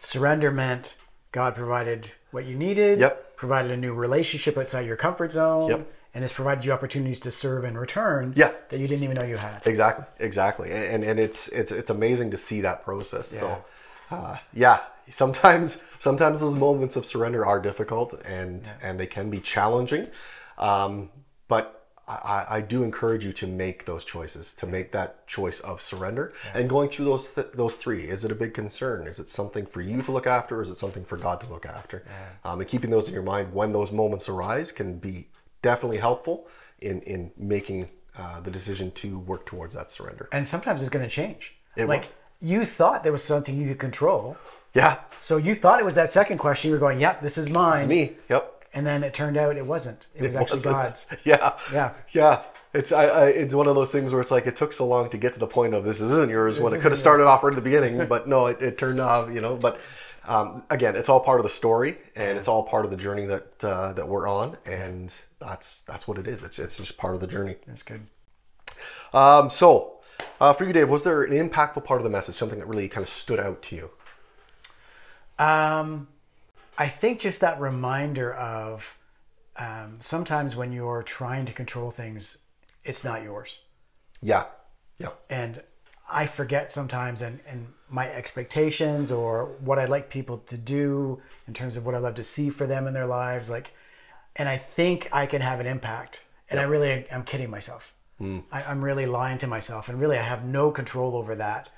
Surrender 0.00 0.50
meant 0.50 0.96
God 1.32 1.54
provided 1.54 2.10
what 2.30 2.44
you 2.44 2.56
needed. 2.56 3.00
Yep. 3.00 3.36
Provided 3.36 3.70
a 3.70 3.76
new 3.76 3.94
relationship 3.94 4.56
outside 4.58 4.86
your 4.86 4.96
comfort 4.96 5.32
zone. 5.32 5.70
Yep. 5.70 5.92
And 6.12 6.22
has 6.24 6.32
provided 6.32 6.64
you 6.64 6.72
opportunities 6.72 7.20
to 7.20 7.30
serve 7.30 7.64
in 7.64 7.78
return. 7.78 8.32
Yeah. 8.36 8.50
That 8.70 8.80
you 8.80 8.88
didn't 8.88 9.04
even 9.04 9.16
know 9.16 9.24
you 9.24 9.36
had. 9.36 9.62
Exactly, 9.64 10.04
exactly, 10.18 10.72
and 10.72 11.04
and, 11.04 11.20
it's 11.20 11.46
it's 11.48 11.70
it's 11.70 11.88
amazing 11.88 12.32
to 12.32 12.36
see 12.36 12.60
that 12.62 12.84
process. 12.84 13.32
Yeah. 13.32 13.38
So, 13.38 13.64
uh, 14.10 14.36
yeah, 14.52 14.80
sometimes 15.08 15.78
sometimes 16.00 16.40
those 16.40 16.56
moments 16.56 16.96
of 16.96 17.06
surrender 17.06 17.46
are 17.46 17.60
difficult 17.60 18.20
and 18.24 18.68
and 18.82 18.98
they 18.98 19.06
can 19.06 19.30
be 19.30 19.38
challenging, 19.38 20.08
um, 20.58 21.10
but. 21.46 21.79
I, 22.24 22.46
I 22.56 22.60
do 22.60 22.82
encourage 22.82 23.24
you 23.24 23.32
to 23.34 23.46
make 23.46 23.84
those 23.86 24.04
choices, 24.04 24.52
to 24.54 24.66
make 24.66 24.92
that 24.92 25.26
choice 25.26 25.60
of 25.60 25.80
surrender, 25.80 26.32
and 26.54 26.68
going 26.68 26.88
through 26.88 27.04
those 27.04 27.32
th- 27.32 27.48
those 27.54 27.76
three. 27.76 28.04
Is 28.04 28.24
it 28.24 28.32
a 28.32 28.34
big 28.34 28.54
concern? 28.54 29.06
Is 29.06 29.18
it 29.20 29.28
something 29.28 29.66
for 29.66 29.80
you 29.80 30.02
to 30.02 30.12
look 30.12 30.26
after, 30.26 30.58
or 30.58 30.62
is 30.62 30.68
it 30.68 30.76
something 30.76 31.04
for 31.04 31.16
God 31.16 31.40
to 31.42 31.46
look 31.48 31.66
after? 31.66 32.04
Um, 32.44 32.60
and 32.60 32.68
keeping 32.68 32.90
those 32.90 33.08
in 33.08 33.14
your 33.14 33.22
mind 33.22 33.52
when 33.52 33.72
those 33.72 33.92
moments 33.92 34.28
arise 34.28 34.72
can 34.72 34.98
be 34.98 35.28
definitely 35.62 35.98
helpful 35.98 36.46
in 36.80 37.00
in 37.02 37.30
making 37.36 37.88
uh, 38.18 38.40
the 38.40 38.50
decision 38.50 38.90
to 38.92 39.18
work 39.18 39.46
towards 39.46 39.74
that 39.74 39.90
surrender. 39.90 40.28
And 40.32 40.46
sometimes 40.46 40.80
it's 40.80 40.90
going 40.90 41.04
to 41.04 41.10
change. 41.10 41.54
It 41.76 41.86
like 41.86 42.02
will. 42.02 42.48
you 42.48 42.64
thought 42.64 43.02
there 43.04 43.12
was 43.12 43.22
something 43.22 43.56
you 43.56 43.68
could 43.68 43.78
control, 43.78 44.36
Yeah, 44.74 44.98
So 45.20 45.36
you 45.36 45.54
thought 45.54 45.80
it 45.80 45.84
was 45.84 45.94
that 45.94 46.10
second 46.10 46.38
question. 46.38 46.68
You 46.70 46.74
were 46.74 46.80
going, 46.80 47.00
"Yep, 47.00 47.22
this 47.22 47.38
is 47.38 47.48
mine," 47.50 47.88
me. 47.88 48.12
Yep. 48.28 48.59
And 48.72 48.86
then 48.86 49.02
it 49.02 49.14
turned 49.14 49.36
out 49.36 49.56
it 49.56 49.66
wasn't. 49.66 50.06
It 50.14 50.22
was 50.22 50.34
actually 50.34 50.56
wasn't. 50.58 50.74
God's. 50.74 51.06
Yeah. 51.24 51.58
Yeah. 51.72 51.92
Yeah. 52.12 52.42
It's 52.72 52.92
I, 52.92 53.04
I 53.06 53.26
it's 53.28 53.54
one 53.54 53.66
of 53.66 53.74
those 53.74 53.90
things 53.90 54.12
where 54.12 54.20
it's 54.22 54.30
like 54.30 54.46
it 54.46 54.54
took 54.54 54.72
so 54.72 54.86
long 54.86 55.10
to 55.10 55.18
get 55.18 55.32
to 55.32 55.40
the 55.40 55.46
point 55.46 55.74
of 55.74 55.84
this 55.84 56.00
isn't 56.00 56.30
yours 56.30 56.60
when 56.60 56.72
it 56.72 56.76
isn't 56.76 56.82
could 56.82 56.82
have 56.84 56.92
yours. 56.92 57.00
started 57.00 57.26
off 57.26 57.42
right 57.42 57.52
at 57.52 57.56
the 57.56 57.62
beginning, 57.62 58.06
but 58.08 58.28
no, 58.28 58.46
it, 58.46 58.62
it 58.62 58.78
turned 58.78 59.00
off, 59.00 59.32
you 59.32 59.40
know. 59.40 59.56
But 59.56 59.80
um, 60.26 60.64
again, 60.70 60.94
it's 60.94 61.08
all 61.08 61.18
part 61.18 61.40
of 61.40 61.44
the 61.44 61.50
story, 61.50 61.98
and 62.14 62.38
it's 62.38 62.46
all 62.46 62.62
part 62.62 62.84
of 62.84 62.92
the 62.92 62.96
journey 62.96 63.26
that 63.26 63.64
uh, 63.64 63.92
that 63.94 64.06
we're 64.06 64.28
on, 64.28 64.56
and 64.66 65.12
that's 65.40 65.80
that's 65.82 66.06
what 66.06 66.18
it 66.18 66.28
is. 66.28 66.42
It's 66.42 66.60
it's 66.60 66.76
just 66.76 66.96
part 66.96 67.16
of 67.16 67.20
the 67.20 67.26
journey. 67.26 67.56
That's 67.66 67.82
good. 67.82 68.06
Um, 69.12 69.50
so, 69.50 69.98
uh, 70.40 70.52
for 70.52 70.64
you, 70.64 70.72
Dave, 70.72 70.88
was 70.88 71.02
there 71.02 71.24
an 71.24 71.32
impactful 71.32 71.84
part 71.84 71.98
of 71.98 72.04
the 72.04 72.10
message, 72.10 72.36
something 72.36 72.60
that 72.60 72.66
really 72.66 72.88
kind 72.88 73.02
of 73.02 73.08
stood 73.08 73.40
out 73.40 73.62
to 73.62 73.74
you? 73.76 73.90
Um, 75.40 76.06
I 76.80 76.88
think 76.88 77.20
just 77.20 77.40
that 77.40 77.60
reminder 77.60 78.34
of 78.34 78.96
um, 79.56 79.98
sometimes 80.00 80.56
when 80.56 80.72
you're 80.72 81.02
trying 81.02 81.44
to 81.44 81.52
control 81.52 81.90
things, 81.90 82.38
it's 82.84 83.04
not 83.04 83.22
yours. 83.22 83.60
Yeah. 84.22 84.44
Yeah. 84.98 85.10
and 85.30 85.62
I 86.12 86.26
forget 86.26 86.70
sometimes 86.70 87.22
and, 87.22 87.40
and 87.46 87.66
my 87.88 88.08
expectations 88.10 89.10
or 89.10 89.56
what 89.60 89.78
I 89.78 89.86
like 89.86 90.10
people 90.10 90.38
to 90.38 90.58
do 90.58 91.22
in 91.48 91.54
terms 91.54 91.76
of 91.76 91.86
what 91.86 91.94
I 91.94 91.98
love 91.98 92.16
to 92.16 92.24
see 92.24 92.50
for 92.50 92.66
them 92.66 92.86
in 92.86 92.92
their 92.92 93.06
lives 93.06 93.48
like 93.48 93.72
and 94.36 94.48
I 94.48 94.58
think 94.58 95.08
I 95.10 95.24
can 95.24 95.40
have 95.40 95.58
an 95.58 95.66
impact 95.66 96.24
and 96.50 96.60
I 96.60 96.64
really 96.64 97.06
am 97.10 97.22
kidding 97.24 97.48
myself 97.48 97.94
I, 98.52 98.62
I'm 98.62 98.84
really 98.84 99.06
lying 99.06 99.38
to 99.38 99.46
myself 99.46 99.88
and 99.88 99.98
really 99.98 100.18
I 100.18 100.22
have 100.22 100.44
no 100.44 100.70
control 100.70 101.16
over 101.16 101.34
that 101.36 101.70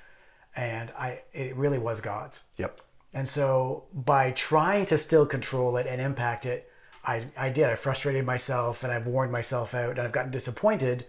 and 0.57 0.91
I 0.99 1.23
it 1.33 1.55
really 1.55 1.79
was 1.79 2.01
God's 2.01 2.43
Yep. 2.57 2.81
And 3.14 3.29
so 3.29 3.85
by 3.92 4.31
trying 4.31 4.87
to 4.87 4.98
still 4.98 5.27
control 5.27 5.77
it 5.77 5.87
and 5.87 6.01
impact 6.01 6.46
it, 6.46 6.70
I, 7.05 7.27
I 7.37 7.51
did. 7.51 7.66
I 7.66 7.75
frustrated 7.75 8.25
myself 8.25 8.85
and 8.85 8.92
I've 8.92 9.07
worn 9.07 9.31
myself 9.31 9.75
out 9.75 9.90
and 9.90 10.01
I've 10.01 10.12
gotten 10.12 10.31
disappointed 10.31 11.07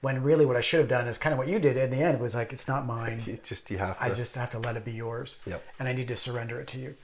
when 0.00 0.22
really 0.22 0.46
what 0.46 0.56
I 0.56 0.60
should 0.60 0.80
have 0.80 0.88
done 0.88 1.08
is 1.08 1.18
kind 1.18 1.32
of 1.32 1.38
what 1.38 1.48
you 1.48 1.58
did 1.58 1.76
in 1.76 1.90
the 1.90 2.02
end 2.02 2.20
was 2.20 2.34
like, 2.34 2.52
it's 2.52 2.68
not 2.68 2.86
mine. 2.86 3.22
It 3.26 3.44
just 3.44 3.70
you 3.70 3.78
have 3.78 3.98
to. 3.98 4.04
I 4.04 4.10
just 4.10 4.34
have 4.34 4.50
to 4.50 4.58
let 4.58 4.76
it 4.76 4.84
be 4.84 4.92
yours. 4.92 5.38
Yep. 5.46 5.62
And 5.78 5.88
I 5.88 5.92
need 5.92 6.08
to 6.08 6.16
surrender 6.16 6.60
it 6.60 6.66
to 6.68 6.78
you. 6.78 6.94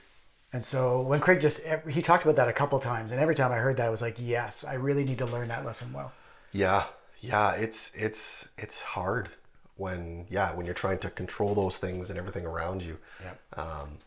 And 0.53 0.63
so 0.63 1.01
when 1.01 1.19
Craig 1.19 1.41
just, 1.41 1.65
he 1.89 2.01
talked 2.01 2.23
about 2.23 2.37
that 2.37 2.47
a 2.47 2.53
couple 2.53 2.79
times. 2.79 3.11
And 3.11 3.19
every 3.19 3.35
time 3.35 3.51
I 3.51 3.57
heard 3.57 3.77
that, 3.77 3.87
I 3.87 3.89
was 3.89 4.01
like, 4.01 4.15
yes, 4.17 4.63
I 4.63 4.75
really 4.75 5.03
need 5.03 5.17
to 5.17 5.25
learn 5.25 5.49
that 5.49 5.65
lesson 5.65 5.91
well. 5.91 6.13
Yeah, 6.53 6.85
yeah, 7.19 7.51
it's 7.53 7.91
it's 7.95 8.47
it's 8.57 8.81
hard 8.81 9.29
when 9.75 10.25
yeah 10.29 10.53
when 10.53 10.65
you're 10.65 10.75
trying 10.75 10.99
to 10.99 11.09
control 11.09 11.53
those 11.53 11.75
things 11.75 12.09
and 12.09 12.17
everything 12.17 12.45
around 12.45 12.83
you. 12.83 12.97
Yeah. 13.21 13.61
Um, 13.61 13.97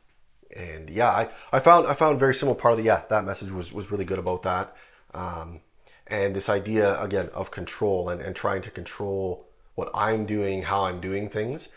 and 0.58 0.90
yeah, 0.90 1.08
I, 1.10 1.28
I 1.52 1.60
found 1.60 1.86
I 1.86 1.94
found 1.94 2.18
very 2.18 2.34
similar 2.34 2.56
part 2.56 2.72
of 2.72 2.78
the 2.78 2.84
yeah 2.84 3.02
that 3.08 3.24
message 3.24 3.50
was 3.50 3.72
was 3.72 3.90
really 3.90 4.04
good 4.04 4.18
about 4.18 4.42
that. 4.42 4.76
Um, 5.14 5.60
and 6.06 6.34
this 6.34 6.48
idea 6.48 7.00
again 7.00 7.28
of 7.34 7.50
control 7.50 8.08
and, 8.08 8.20
and 8.20 8.34
trying 8.34 8.62
to 8.62 8.70
control 8.70 9.46
what 9.74 9.90
I'm 9.94 10.26
doing, 10.26 10.62
how 10.62 10.84
I'm 10.84 11.00
doing 11.00 11.28
things. 11.28 11.68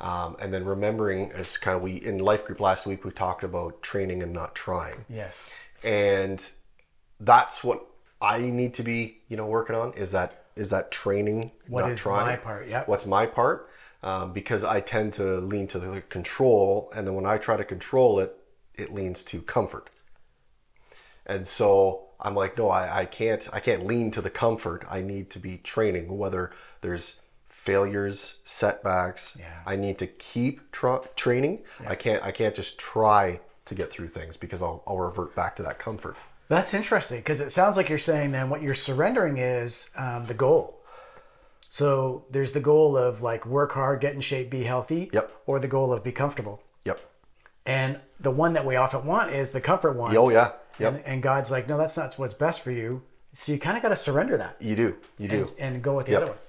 Um, 0.00 0.36
and 0.40 0.54
then 0.54 0.64
remembering 0.64 1.30
as 1.32 1.58
kind 1.58 1.76
of 1.76 1.82
we 1.82 1.96
in 1.96 2.18
life 2.18 2.46
group 2.46 2.58
last 2.58 2.86
week 2.86 3.04
we 3.04 3.10
talked 3.10 3.44
about 3.44 3.82
training 3.82 4.22
and 4.22 4.32
not 4.32 4.54
trying 4.54 5.04
Yes. 5.10 5.44
and 5.84 6.48
that's 7.20 7.62
what 7.62 7.84
I 8.20 8.38
need 8.40 8.72
to 8.74 8.82
be, 8.82 9.18
you 9.28 9.36
know, 9.36 9.46
working 9.46 9.76
on 9.76 9.92
is 9.94 10.12
that 10.12 10.44
is 10.56 10.70
that 10.70 10.90
training. 10.90 11.52
What 11.68 11.82
not 11.82 11.90
is 11.90 11.98
trying. 11.98 12.26
my 12.26 12.36
part? 12.36 12.68
Yep. 12.68 12.88
What's 12.88 13.06
my 13.06 13.26
part? 13.26 13.69
Um, 14.02 14.32
because 14.32 14.64
I 14.64 14.80
tend 14.80 15.12
to 15.14 15.40
lean 15.40 15.66
to 15.68 15.78
the 15.78 16.00
control, 16.02 16.90
and 16.96 17.06
then 17.06 17.14
when 17.14 17.26
I 17.26 17.36
try 17.36 17.56
to 17.58 17.64
control 17.64 18.18
it, 18.18 18.34
it 18.74 18.94
leans 18.94 19.22
to 19.24 19.42
comfort. 19.42 19.90
And 21.26 21.46
so 21.46 22.08
I'm 22.18 22.34
like, 22.34 22.56
no, 22.56 22.70
I, 22.70 23.00
I 23.00 23.04
can't. 23.04 23.46
I 23.52 23.60
can't 23.60 23.86
lean 23.86 24.10
to 24.12 24.22
the 24.22 24.30
comfort. 24.30 24.84
I 24.88 25.02
need 25.02 25.28
to 25.30 25.38
be 25.38 25.58
training. 25.58 26.16
Whether 26.16 26.50
there's 26.80 27.20
failures, 27.48 28.38
setbacks, 28.42 29.36
Yeah. 29.38 29.60
I 29.66 29.76
need 29.76 29.98
to 29.98 30.06
keep 30.06 30.72
tra- 30.72 31.02
training. 31.14 31.64
I 31.86 31.94
can't. 31.94 32.22
I 32.24 32.32
can't 32.32 32.54
just 32.54 32.78
try 32.78 33.40
to 33.66 33.74
get 33.74 33.90
through 33.90 34.08
things 34.08 34.36
because 34.36 34.62
I'll, 34.62 34.82
I'll 34.86 34.98
revert 34.98 35.36
back 35.36 35.56
to 35.56 35.62
that 35.64 35.78
comfort. 35.78 36.16
That's 36.48 36.74
interesting 36.74 37.20
because 37.20 37.38
it 37.38 37.50
sounds 37.50 37.76
like 37.76 37.88
you're 37.88 37.98
saying 37.98 38.32
then 38.32 38.50
what 38.50 38.60
you're 38.62 38.74
surrendering 38.74 39.38
is 39.38 39.90
um, 39.96 40.26
the 40.26 40.34
goal. 40.34 40.79
So 41.72 42.24
there's 42.30 42.50
the 42.50 42.60
goal 42.60 42.96
of 42.96 43.22
like 43.22 43.46
work 43.46 43.72
hard, 43.72 44.00
get 44.00 44.12
in 44.14 44.20
shape, 44.20 44.50
be 44.50 44.64
healthy. 44.64 45.08
Yep. 45.12 45.32
Or 45.46 45.60
the 45.60 45.68
goal 45.68 45.92
of 45.92 46.02
be 46.02 46.10
comfortable. 46.12 46.60
Yep. 46.84 47.00
And 47.64 48.00
the 48.18 48.32
one 48.32 48.52
that 48.54 48.66
we 48.66 48.74
often 48.74 49.06
want 49.06 49.30
is 49.32 49.52
the 49.52 49.60
comfort 49.60 49.92
one. 49.96 50.14
Oh 50.16 50.28
yeah. 50.30 50.52
Yep. 50.80 50.94
And, 50.96 51.04
and 51.06 51.22
God's 51.22 51.50
like, 51.50 51.68
no, 51.68 51.78
that's 51.78 51.96
not 51.96 52.12
what's 52.14 52.34
best 52.34 52.62
for 52.62 52.72
you. 52.72 53.02
So 53.34 53.52
you 53.52 53.58
kind 53.60 53.76
of 53.76 53.82
got 53.84 53.90
to 53.90 53.96
surrender 53.96 54.36
that 54.38 54.56
You 54.60 54.74
do. 54.74 54.96
You 55.16 55.28
do. 55.28 55.52
and 55.60 55.80
go 55.80 55.96
with 55.96 56.06
the 56.06 56.12
Yep. 56.12 56.22
other 56.22 56.30
one. 56.32 56.40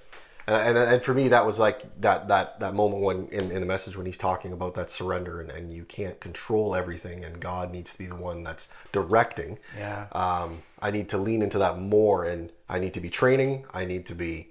And, 0.48 0.76
and, 0.76 0.94
and 0.94 1.02
for 1.04 1.14
me, 1.14 1.28
that 1.28 1.46
was 1.46 1.60
like 1.60 2.00
that 2.00 2.26
that 2.26 2.58
that 2.58 2.74
moment 2.74 3.02
when 3.04 3.28
in, 3.28 3.52
in 3.52 3.60
the 3.60 3.66
message 3.66 3.96
when 3.96 4.06
he's 4.06 4.16
talking 4.16 4.52
about 4.52 4.74
that 4.74 4.90
surrender 4.90 5.40
and, 5.40 5.50
and 5.52 5.72
you 5.72 5.84
can't 5.84 6.18
control 6.18 6.74
everything 6.74 7.24
and 7.24 7.38
God 7.38 7.70
needs 7.70 7.92
to 7.92 7.98
be 7.98 8.06
the 8.06 8.16
one 8.16 8.42
that's 8.42 8.66
directing. 8.90 9.60
Yeah. 9.78 10.08
Um, 10.10 10.62
I 10.80 10.90
need 10.90 11.08
to 11.10 11.18
lean 11.18 11.42
into 11.42 11.58
that 11.58 11.78
more 11.78 12.24
and 12.24 12.50
I 12.68 12.80
need 12.80 12.92
to 12.94 13.00
be 13.00 13.08
training. 13.08 13.66
I 13.72 13.84
need 13.84 14.04
to 14.06 14.16
be 14.16 14.48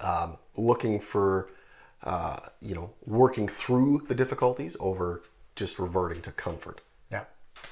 um, 0.00 0.36
looking 0.56 1.00
for 1.00 1.50
uh, 2.02 2.38
you 2.60 2.74
know 2.74 2.90
working 3.06 3.46
through 3.48 4.04
the 4.08 4.14
difficulties 4.14 4.76
over 4.80 5.22
just 5.56 5.78
reverting 5.78 6.22
to 6.22 6.32
comfort. 6.32 6.80
Yeah. 7.10 7.24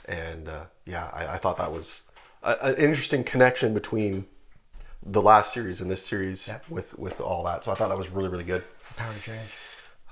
And 0.05 0.49
uh, 0.49 0.65
yeah, 0.85 1.11
I, 1.13 1.35
I 1.35 1.39
thought 1.39 1.57
that 1.59 1.73
was 1.73 2.03
a, 2.43 2.57
an 2.63 2.77
interesting 2.77 3.25
connection 3.25 3.73
between 3.75 4.27
the 5.03 5.23
last 5.23 5.53
series 5.55 5.81
and 5.81 5.91
this 5.91 6.05
series 6.05 6.49
Yeah. 6.49 6.59
with 6.69 6.99
with 6.99 7.21
all 7.21 7.45
that. 7.45 7.65
So 7.65 7.73
I 7.73 7.75
thought 7.75 7.89
that 7.89 7.99
was 7.99 8.11
really 8.11 8.29
really 8.29 8.45
good. 8.45 8.65
Power 8.97 9.15
to 9.15 9.21
change. 9.21 9.51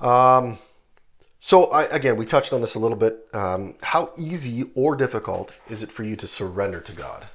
Um, 0.00 0.58
so 1.40 1.66
I, 1.70 1.84
again, 1.84 2.16
we 2.16 2.26
touched 2.26 2.52
on 2.52 2.60
this 2.60 2.74
a 2.74 2.78
little 2.78 2.96
bit. 2.96 3.26
Um, 3.32 3.74
how 3.82 4.12
easy 4.16 4.64
or 4.74 4.96
difficult 4.96 5.52
is 5.68 5.82
it 5.82 5.92
for 5.92 6.02
you 6.02 6.16
to 6.16 6.26
surrender 6.26 6.80
to 6.80 6.92
God? 6.92 7.26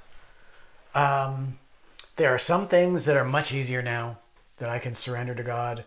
Um, 0.93 1.59
there 2.17 2.33
are 2.33 2.37
some 2.39 2.67
things 2.67 3.05
that 3.05 3.15
are 3.15 3.23
much 3.23 3.53
easier 3.53 3.81
now 3.81 4.17
that 4.61 4.69
I 4.69 4.77
can 4.77 4.93
surrender 4.93 5.33
to 5.33 5.41
God, 5.41 5.85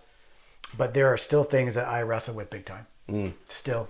but 0.77 0.95
there 0.95 1.07
are 1.07 1.17
still 1.17 1.45
things 1.45 1.77
that 1.77 1.87
I 1.87 2.03
wrestle 2.03 2.35
with 2.35 2.51
big 2.51 2.65
time. 2.65 2.89
Mm. 3.09 3.35
Still. 3.47 3.89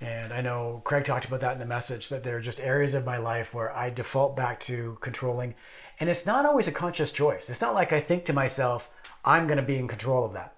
And 0.00 0.32
I 0.32 0.40
know 0.40 0.80
Craig 0.84 1.04
talked 1.04 1.24
about 1.24 1.40
that 1.40 1.54
in 1.54 1.58
the 1.58 1.66
message 1.66 2.08
that 2.08 2.22
there 2.22 2.36
are 2.36 2.40
just 2.40 2.60
areas 2.60 2.94
of 2.94 3.04
my 3.04 3.16
life 3.16 3.52
where 3.52 3.76
I 3.76 3.90
default 3.90 4.36
back 4.36 4.60
to 4.60 4.96
controlling. 5.00 5.56
And 5.98 6.08
it's 6.08 6.24
not 6.24 6.46
always 6.46 6.68
a 6.68 6.72
conscious 6.72 7.10
choice. 7.10 7.50
It's 7.50 7.60
not 7.60 7.74
like 7.74 7.92
I 7.92 7.98
think 7.98 8.24
to 8.26 8.32
myself, 8.32 8.88
I'm 9.24 9.48
going 9.48 9.56
to 9.56 9.62
be 9.64 9.76
in 9.76 9.88
control 9.88 10.24
of 10.24 10.34
that. 10.34 10.54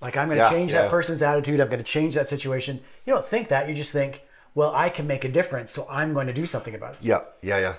Like 0.00 0.16
I'm 0.16 0.28
going 0.28 0.38
to 0.38 0.44
Yeah, 0.44 0.50
change 0.50 0.72
yeah. 0.72 0.82
that 0.82 0.90
person's 0.90 1.20
attitude. 1.20 1.60
I'm 1.60 1.66
going 1.68 1.78
to 1.78 1.84
change 1.84 2.14
that 2.14 2.28
situation. 2.28 2.80
You 3.04 3.12
don't 3.12 3.24
think 3.24 3.48
that. 3.48 3.68
You 3.68 3.74
just 3.74 3.92
think, 3.92 4.22
well, 4.54 4.72
I 4.72 4.88
can 4.88 5.08
make 5.08 5.24
a 5.24 5.28
difference, 5.28 5.72
so 5.72 5.84
I'm 5.90 6.14
going 6.14 6.28
to 6.28 6.32
do 6.32 6.46
something 6.46 6.76
about 6.76 6.94
it 6.94 6.98
Yeah, 7.00 7.20
yeah, 7.42 7.58
yeah, 7.58 7.74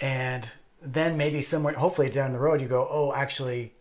and 0.00 0.50
then 0.82 1.16
maybe 1.16 1.40
somewhere 1.40 1.72
hopefully 1.74 2.10
down 2.10 2.32
the 2.32 2.38
road 2.38 2.60
you 2.60 2.68
go 2.68 2.86
oh 2.90 3.12
actually 3.12 3.72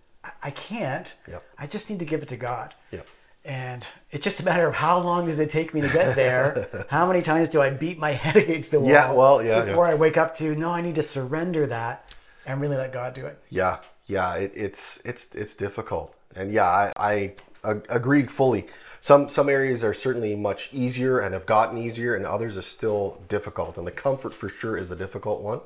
I- 0.43 0.51
can't 0.51 1.15
Yep. 1.27 1.43
i 1.57 1.67
just 1.67 1.89
need 1.89 1.99
to 1.99 2.05
give 2.05 2.21
it 2.21 2.27
to 2.29 2.37
god 2.37 2.73
Yep. 2.91 3.07
and 3.43 3.85
it's 4.11 4.23
just 4.23 4.39
a 4.39 4.45
matter 4.45 4.67
of 4.67 4.73
how 4.73 4.97
long 4.99 5.25
does 5.25 5.39
it 5.39 5.49
take 5.49 5.73
me 5.73 5.81
to 5.81 5.89
get 5.89 6.15
there 6.15 6.85
how 6.89 7.05
many 7.07 7.21
times 7.21 7.49
do 7.49 7.61
i 7.61 7.69
beat 7.69 7.97
my 7.99 8.11
head 8.23 8.35
against 8.35 8.71
the 8.71 8.79
wall 8.79 8.89
Yeah, 8.89 9.11
well, 9.11 9.43
yeah, 9.43 9.61
before 9.61 9.85
i 9.87 9.93
wake 9.95 10.17
up 10.17 10.33
to 10.35 10.55
no 10.55 10.71
i 10.71 10.81
need 10.81 10.95
to 10.95 11.03
surrender 11.03 11.67
that 11.67 12.09
and 12.45 12.61
really 12.61 12.77
let 12.77 12.91
god 12.93 13.13
do 13.13 13.25
it 13.25 13.41
yeah, 13.49 13.77
yeah. 14.07 14.35
It, 14.35 14.51
it's 14.55 15.01
it's 15.03 15.33
it's 15.33 15.55
difficult, 15.55 16.15
and 16.35 16.51
yeah, 16.51 16.91
I, 16.95 17.33
I 17.63 17.71
agree 17.89 18.23
fully. 18.27 18.67
Some 19.01 19.29
some 19.29 19.49
areas 19.49 19.83
are 19.83 19.95
certainly 19.95 20.35
much 20.35 20.69
easier 20.71 21.17
and 21.19 21.33
have 21.33 21.47
gotten 21.47 21.75
easier, 21.79 22.13
and 22.15 22.23
others 22.23 22.55
are 22.55 22.61
still 22.61 23.19
difficult. 23.27 23.79
And 23.79 23.87
the 23.87 23.91
comfort 23.91 24.31
for 24.35 24.47
sure 24.47 24.77
is 24.77 24.91
a 24.91 24.95
difficult 24.95 25.41
one, 25.41 25.61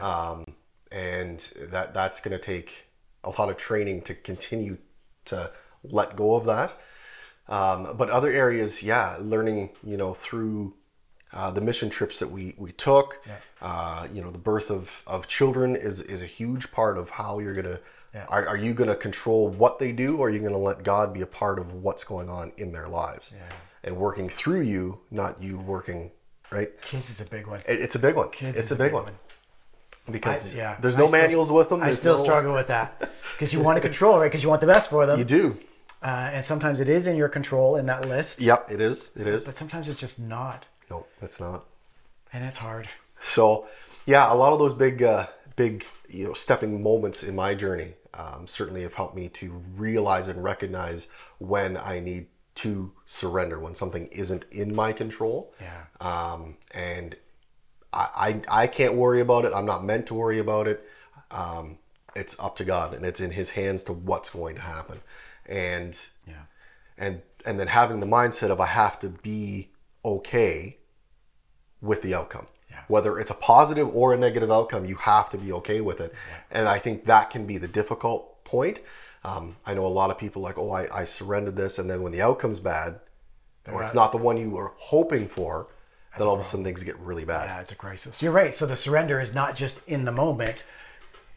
um, 0.00 0.46
and 0.90 1.40
that 1.70 1.92
that's 1.92 2.20
going 2.20 2.32
to 2.38 2.42
take 2.42 2.85
a 3.26 3.30
lot 3.40 3.50
of 3.50 3.56
training 3.56 4.02
to 4.02 4.14
continue 4.14 4.78
to 5.26 5.50
let 5.82 6.16
go 6.16 6.34
of 6.34 6.46
that. 6.46 6.72
Um, 7.48 7.96
but 7.96 8.10
other 8.10 8.30
areas, 8.30 8.82
yeah, 8.82 9.16
learning, 9.20 9.70
you 9.84 9.96
know, 9.96 10.14
through 10.14 10.74
uh, 11.32 11.50
the 11.50 11.60
mission 11.60 11.90
trips 11.90 12.18
that 12.18 12.30
we 12.30 12.54
we 12.56 12.72
took, 12.72 13.22
uh, 13.60 14.08
you 14.12 14.22
know, 14.22 14.30
the 14.30 14.38
birth 14.38 14.70
of 14.70 15.02
of 15.06 15.28
children 15.28 15.76
is 15.76 16.00
is 16.00 16.22
a 16.22 16.26
huge 16.26 16.72
part 16.72 16.98
of 16.98 17.10
how 17.10 17.38
you're 17.38 17.54
gonna. 17.54 17.80
Yeah. 18.14 18.24
Are, 18.30 18.46
are 18.46 18.56
you 18.56 18.72
going 18.72 18.88
to 18.88 18.96
control 18.96 19.48
what 19.48 19.78
they 19.78 19.92
do, 19.92 20.16
or 20.16 20.28
are 20.28 20.30
you 20.30 20.38
going 20.38 20.52
to 20.52 20.58
let 20.58 20.82
God 20.82 21.12
be 21.12 21.20
a 21.20 21.26
part 21.26 21.58
of 21.58 21.74
what's 21.74 22.02
going 22.02 22.30
on 22.30 22.50
in 22.56 22.72
their 22.72 22.88
lives 22.88 23.34
and 23.84 23.94
working 23.94 24.30
through 24.30 24.62
you, 24.62 25.00
not 25.10 25.42
you 25.42 25.58
working, 25.58 26.10
right? 26.50 26.70
kids 26.80 27.10
is 27.10 27.20
a 27.20 27.26
big 27.26 27.46
one 27.46 27.60
It, 27.68 27.80
it's 27.80 27.94
a 27.94 27.98
big 27.98 28.16
one. 28.16 28.30
Kids 28.30 28.58
it's 28.58 28.66
is 28.66 28.72
a 28.72 28.74
a 28.74 28.78
big 28.78 28.86
big 28.86 28.94
one 28.94 29.04
one. 29.04 29.12
Because 30.10 30.52
I- 30.54 30.56
yeah 30.58 30.76
there's 30.80 30.96
no 30.96 31.06
still- 31.06 31.20
manuals 31.20 31.50
with 31.50 31.68
them. 31.68 31.82
i 31.82 31.90
still 31.90 32.16
no- 32.16 32.22
struggle 32.22 32.52
with 32.54 32.68
that 32.68 33.10
because 33.34 33.52
you 33.52 33.60
want 33.60 33.76
to 33.76 33.80
control 33.80 34.18
right 34.18 34.30
because 34.30 34.42
you 34.42 34.48
want 34.48 34.60
the 34.60 34.66
best 34.66 34.90
for 34.90 35.06
them 35.06 35.18
You 35.18 35.24
do, 35.24 35.58
Uh, 36.02 36.30
and 36.34 36.44
sometimes 36.44 36.78
it 36.80 36.88
is 36.88 37.06
in 37.06 37.16
your 37.16 37.28
control 37.28 37.76
in 37.76 37.86
that 37.86 38.06
list, 38.06 38.40
Yep, 38.40 38.70
it 38.70 38.80
is. 38.80 39.10
It 39.16 39.26
is. 39.26 39.46
but 39.46 39.56
sometimes 39.56 39.88
it's 39.88 39.98
just 40.00 40.18
not. 40.20 40.66
No, 40.90 41.06
it's 41.22 41.40
not. 41.40 41.64
And 42.32 42.44
it's 42.44 42.58
hard. 42.58 42.88
So, 43.18 43.66
yeah, 44.04 44.30
a 44.32 44.36
lot 44.36 44.52
of 44.52 44.58
those 44.58 44.74
big, 44.74 45.02
uh, 45.02 45.26
big, 45.56 45.84
you 46.08 46.26
know, 46.26 46.34
stepping 46.34 46.82
moments 46.82 47.22
in 47.22 47.34
my 47.34 47.54
journey 47.54 47.94
um, 48.14 48.46
certainly 48.46 48.82
have 48.82 48.94
helped 48.94 49.16
me 49.16 49.28
to 49.40 49.50
realize 49.74 50.28
and 50.28 50.44
recognize 50.44 51.08
when 51.38 51.76
I 51.78 51.98
need 51.98 52.26
to 52.56 52.92
surrender, 53.06 53.58
when 53.58 53.74
something 53.74 54.06
isn't 54.08 54.44
in 54.52 54.74
my 54.74 54.92
control. 54.92 55.52
Yeah. 55.60 55.84
Um, 56.00 56.56
and 56.72 57.16
I, 57.96 58.08
I, 58.14 58.62
I 58.62 58.66
can't 58.66 58.94
worry 58.94 59.20
about 59.20 59.44
it. 59.46 59.52
I'm 59.54 59.66
not 59.66 59.84
meant 59.84 60.06
to 60.08 60.14
worry 60.14 60.38
about 60.38 60.68
it. 60.68 60.86
Um, 61.30 61.78
it's 62.14 62.36
up 62.38 62.56
to 62.56 62.64
God, 62.64 62.94
and 62.94 63.04
it's 63.04 63.20
in 63.20 63.30
His 63.30 63.50
hands 63.50 63.82
to 63.84 63.92
what's 63.92 64.30
going 64.30 64.54
to 64.56 64.60
happen. 64.62 65.00
And 65.46 65.98
Yeah. 66.26 66.44
and 66.98 67.22
and 67.44 67.58
then 67.60 67.68
having 67.68 68.00
the 68.00 68.06
mindset 68.06 68.50
of 68.50 68.60
I 68.60 68.66
have 68.66 68.98
to 69.00 69.08
be 69.08 69.70
okay 70.04 70.78
with 71.80 72.02
the 72.02 72.14
outcome. 72.14 72.46
Yeah. 72.70 72.82
Whether 72.88 73.18
it's 73.20 73.30
a 73.30 73.34
positive 73.34 73.88
or 73.94 74.12
a 74.12 74.16
negative 74.16 74.50
outcome, 74.50 74.84
you 74.84 74.96
have 74.96 75.30
to 75.30 75.38
be 75.38 75.52
okay 75.52 75.80
with 75.80 76.00
it. 76.00 76.12
And 76.50 76.68
I 76.68 76.78
think 76.78 77.04
that 77.04 77.30
can 77.30 77.46
be 77.46 77.58
the 77.58 77.68
difficult 77.68 78.44
point. 78.44 78.80
Um, 79.24 79.56
I 79.64 79.74
know 79.74 79.86
a 79.86 79.88
lot 79.88 80.10
of 80.10 80.18
people 80.18 80.42
like, 80.42 80.58
oh, 80.58 80.70
I, 80.70 81.00
I 81.00 81.04
surrendered 81.04 81.56
this, 81.56 81.78
and 81.78 81.90
then 81.90 82.02
when 82.02 82.12
the 82.12 82.22
outcome's 82.22 82.60
bad, 82.60 83.00
or 83.66 83.82
it's 83.82 83.90
right. 83.90 84.02
not 84.02 84.12
the 84.12 84.18
one 84.18 84.36
you 84.36 84.50
were 84.50 84.72
hoping 84.76 85.26
for, 85.28 85.68
then 86.18 86.26
all 86.26 86.34
of 86.34 86.40
a 86.40 86.44
sudden 86.44 86.64
things 86.64 86.82
get 86.82 86.98
really 86.98 87.24
bad. 87.24 87.48
Yeah, 87.48 87.60
it's 87.60 87.72
a 87.72 87.76
crisis. 87.76 88.22
You're 88.22 88.32
right. 88.32 88.54
So 88.54 88.66
the 88.66 88.76
surrender 88.76 89.20
is 89.20 89.34
not 89.34 89.56
just 89.56 89.80
in 89.86 90.04
the 90.04 90.12
moment; 90.12 90.64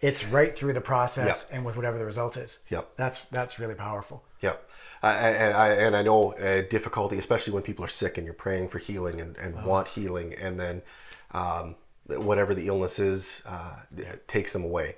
it's 0.02 0.26
right 0.26 0.56
through 0.56 0.74
the 0.74 0.82
process 0.82 1.50
and 1.52 1.65
with 1.65 1.76
whatever 1.76 1.98
the 1.98 2.06
result 2.06 2.38
is. 2.38 2.60
Yep. 2.70 2.92
That's 2.96 3.26
that's 3.26 3.60
really 3.60 3.76
powerful. 3.76 4.24
Yep. 4.42 4.70
uh, 5.04 5.08
and, 5.08 5.56
I 5.56 5.68
and 5.70 5.96
I 5.96 6.02
know 6.02 6.34
uh, 6.34 6.62
difficulty, 6.70 7.18
especially 7.18 7.54
when 7.54 7.63
people 7.63 7.84
are 7.86 7.89
sick 7.89 8.18
and 8.18 8.26
you're 8.26 8.34
praying 8.34 8.70
for 8.70 8.80
healing 8.80 9.20
and, 9.22 9.38
and 9.38 9.63
want 9.65 9.89
healing, 9.89 10.34
and 10.34 10.60
then 10.60 10.82
um, 11.32 11.76
whatever 12.08 12.54
the 12.54 12.68
illness 12.68 13.00
is 13.00 13.44
uh, 13.46 13.76
it 13.98 14.28
takes 14.28 14.54
them 14.54 14.63
away, 14.63 14.96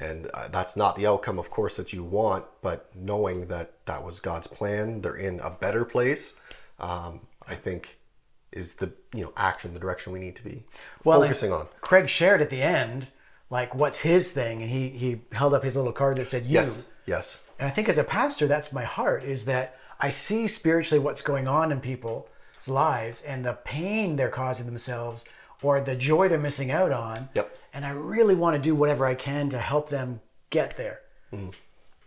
and 0.00 0.28
uh, 0.34 0.48
that's 0.48 0.76
not 0.76 0.96
the 0.96 1.06
outcome, 1.06 1.38
of 1.38 1.50
course, 1.50 1.76
that 1.76 1.92
you 1.92 2.02
want. 2.02 2.44
But 2.62 2.90
knowing 2.94 3.46
that 3.48 3.72
that 3.86 4.04
was 4.04 4.20
God's 4.20 4.46
plan, 4.46 5.00
they're 5.00 5.16
in 5.16 5.40
a 5.40 5.50
better 5.50 5.84
place. 5.84 6.34
Um, 6.78 7.20
I 7.48 7.54
think 7.54 7.98
is 8.56 8.74
the 8.76 8.92
you 9.14 9.22
know 9.22 9.32
action, 9.36 9.74
the 9.74 9.80
direction 9.80 10.12
we 10.12 10.18
need 10.18 10.34
to 10.36 10.42
be 10.42 10.64
Well, 11.04 11.20
focusing 11.20 11.52
on. 11.52 11.68
Craig 11.80 12.08
shared 12.08 12.40
at 12.40 12.50
the 12.50 12.62
end, 12.62 13.10
like, 13.50 13.74
what's 13.74 14.00
his 14.00 14.32
thing, 14.32 14.62
and 14.62 14.70
he 14.70 14.88
he 14.88 15.20
held 15.32 15.54
up 15.54 15.62
his 15.62 15.76
little 15.76 15.92
card 15.92 16.16
that 16.16 16.26
said 16.26 16.46
"you." 16.46 16.54
Yes, 16.54 16.84
yes, 17.04 17.42
And 17.58 17.68
I 17.68 17.70
think 17.70 17.88
as 17.88 17.98
a 17.98 18.04
pastor, 18.04 18.46
that's 18.46 18.72
my 18.72 18.84
heart 18.84 19.22
is 19.24 19.44
that 19.44 19.76
I 20.00 20.08
see 20.08 20.46
spiritually 20.46 21.02
what's 21.02 21.22
going 21.22 21.46
on 21.46 21.70
in 21.72 21.80
people's 21.80 22.26
lives 22.66 23.22
and 23.22 23.44
the 23.44 23.54
pain 23.64 24.16
they're 24.16 24.28
causing 24.28 24.66
themselves 24.66 25.24
or 25.62 25.80
the 25.80 25.96
joy 25.96 26.28
they're 26.28 26.38
missing 26.38 26.70
out 26.70 26.92
on. 26.92 27.28
Yep. 27.34 27.58
And 27.72 27.84
I 27.84 27.90
really 27.90 28.34
want 28.34 28.56
to 28.56 28.62
do 28.62 28.74
whatever 28.74 29.06
I 29.06 29.14
can 29.14 29.48
to 29.50 29.58
help 29.58 29.88
them 29.88 30.20
get 30.50 30.76
there. 30.76 31.00
Mm-hmm. 31.32 31.50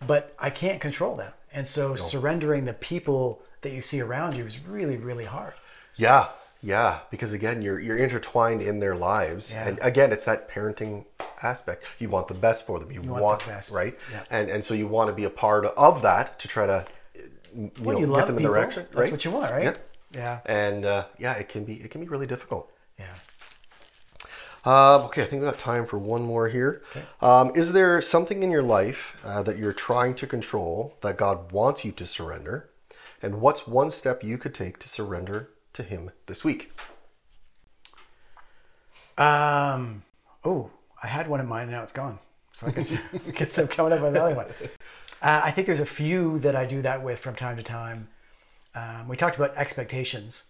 But 0.06 0.36
I 0.40 0.50
can't 0.50 0.80
control 0.80 1.16
them. 1.16 1.34
And 1.52 1.66
so 1.66 1.96
surrendering 1.96 2.66
the 2.66 2.74
people 2.74 3.42
that 3.62 3.74
you 3.74 3.82
see 3.82 4.02
around 4.02 4.38
you 4.38 4.46
is 4.46 4.60
really, 4.66 4.98
really 4.98 5.26
hard. 5.26 5.54
Yeah, 6.00 6.28
yeah. 6.62 7.00
Because 7.12 7.34
again, 7.34 7.62
you're 7.62 7.80
you're 7.80 7.98
intertwined 7.98 8.62
in 8.62 8.80
their 8.80 8.96
lives, 8.96 9.52
Yeah. 9.52 9.68
and 9.68 9.80
again, 9.82 10.12
it's 10.12 10.26
that 10.26 10.50
parenting 10.50 11.06
aspect. 11.44 11.84
You 12.00 12.10
want 12.10 12.28
the 12.28 12.34
best 12.34 12.66
for 12.66 12.80
them. 12.80 12.92
You, 12.92 13.02
want 13.02 13.24
want, 13.24 13.40
the 13.42 13.48
best. 13.52 13.72
right, 13.72 13.96
Yeah. 14.12 14.24
and 14.30 14.50
and 14.50 14.64
so 14.64 14.74
you 14.74 14.88
want 14.88 15.10
to 15.10 15.14
be 15.14 15.26
a 15.26 15.30
part 15.30 15.66
of 15.66 16.02
that 16.02 16.40
to 16.40 16.48
try 16.48 16.66
to, 16.66 16.86
you 17.54 17.72
Well, 17.82 17.96
know, 17.96 18.00
you 18.02 18.08
get 18.16 18.28
them 18.28 18.38
in 18.38 18.44
people. 18.44 18.54
direction. 18.54 18.84
That's 18.84 18.96
right? 18.96 19.12
what 19.12 19.26
you 19.26 19.32
want, 19.32 19.52
right? 19.52 19.64
Yeah. 19.64 19.74
Yeah. 20.12 20.40
And 20.46 20.86
uh, 20.86 21.06
yeah, 21.20 21.34
it 21.34 21.50
can 21.50 21.66
be 21.66 21.74
it 21.84 21.92
can 21.92 22.02
be 22.02 22.08
really 22.08 22.28
difficult. 22.28 22.72
Yeah. 22.98 23.16
Um, 24.66 25.04
okay, 25.04 25.24
I 25.24 25.26
think 25.26 25.42
we 25.42 25.48
got 25.48 25.58
time 25.60 25.86
for 25.86 25.98
one 25.98 26.24
more 26.24 26.50
here. 26.50 26.82
Um, 27.22 27.52
is 27.56 27.72
there 27.72 28.02
something 28.02 28.44
in 28.44 28.52
your 28.52 28.62
life 28.64 29.16
uh, 29.24 29.42
that 29.44 29.58
you're 29.58 29.74
trying 29.90 30.16
to 30.16 30.28
control 30.28 30.96
that 31.02 31.18
God 31.18 31.52
wants 31.54 31.86
you 31.86 31.92
to 31.94 32.06
surrender? 32.06 32.70
And 33.22 33.40
what's 33.40 33.66
one 33.68 33.90
step 33.92 34.22
you 34.24 34.38
could 34.38 34.54
take 34.54 34.78
to 34.80 34.90
surrender 34.90 35.50
to 35.74 35.84
Him 35.84 36.12
this 36.26 36.44
week? 36.44 36.72
Um. 39.18 40.04
Oh, 40.46 40.72
I 41.04 41.08
had 41.08 41.28
one 41.28 41.40
in 41.40 41.48
mind, 41.48 41.64
and 41.64 41.72
now 41.72 41.84
it's 41.84 41.92
gone. 41.92 42.20
So 42.54 42.68
I 42.68 42.72
guess, 42.72 42.92
I 43.28 43.32
guess 43.32 43.58
I'm 43.58 43.68
coming 43.68 43.94
up 43.94 44.02
with 44.02 44.16
another 44.16 44.36
one. 44.36 44.48
Uh, 45.22 45.42
I 45.44 45.52
think 45.52 45.68
there's 45.68 45.80
a 45.80 45.86
few 45.86 46.40
that 46.40 46.56
I 46.56 46.66
do 46.66 46.82
that 46.82 47.04
with 47.04 47.20
from 47.20 47.36
time 47.36 47.58
to 47.58 47.64
time. 47.64 48.08
Um, 48.76 49.08
we 49.08 49.18
talked 49.18 49.36
about 49.36 49.56
expectations, 49.58 50.46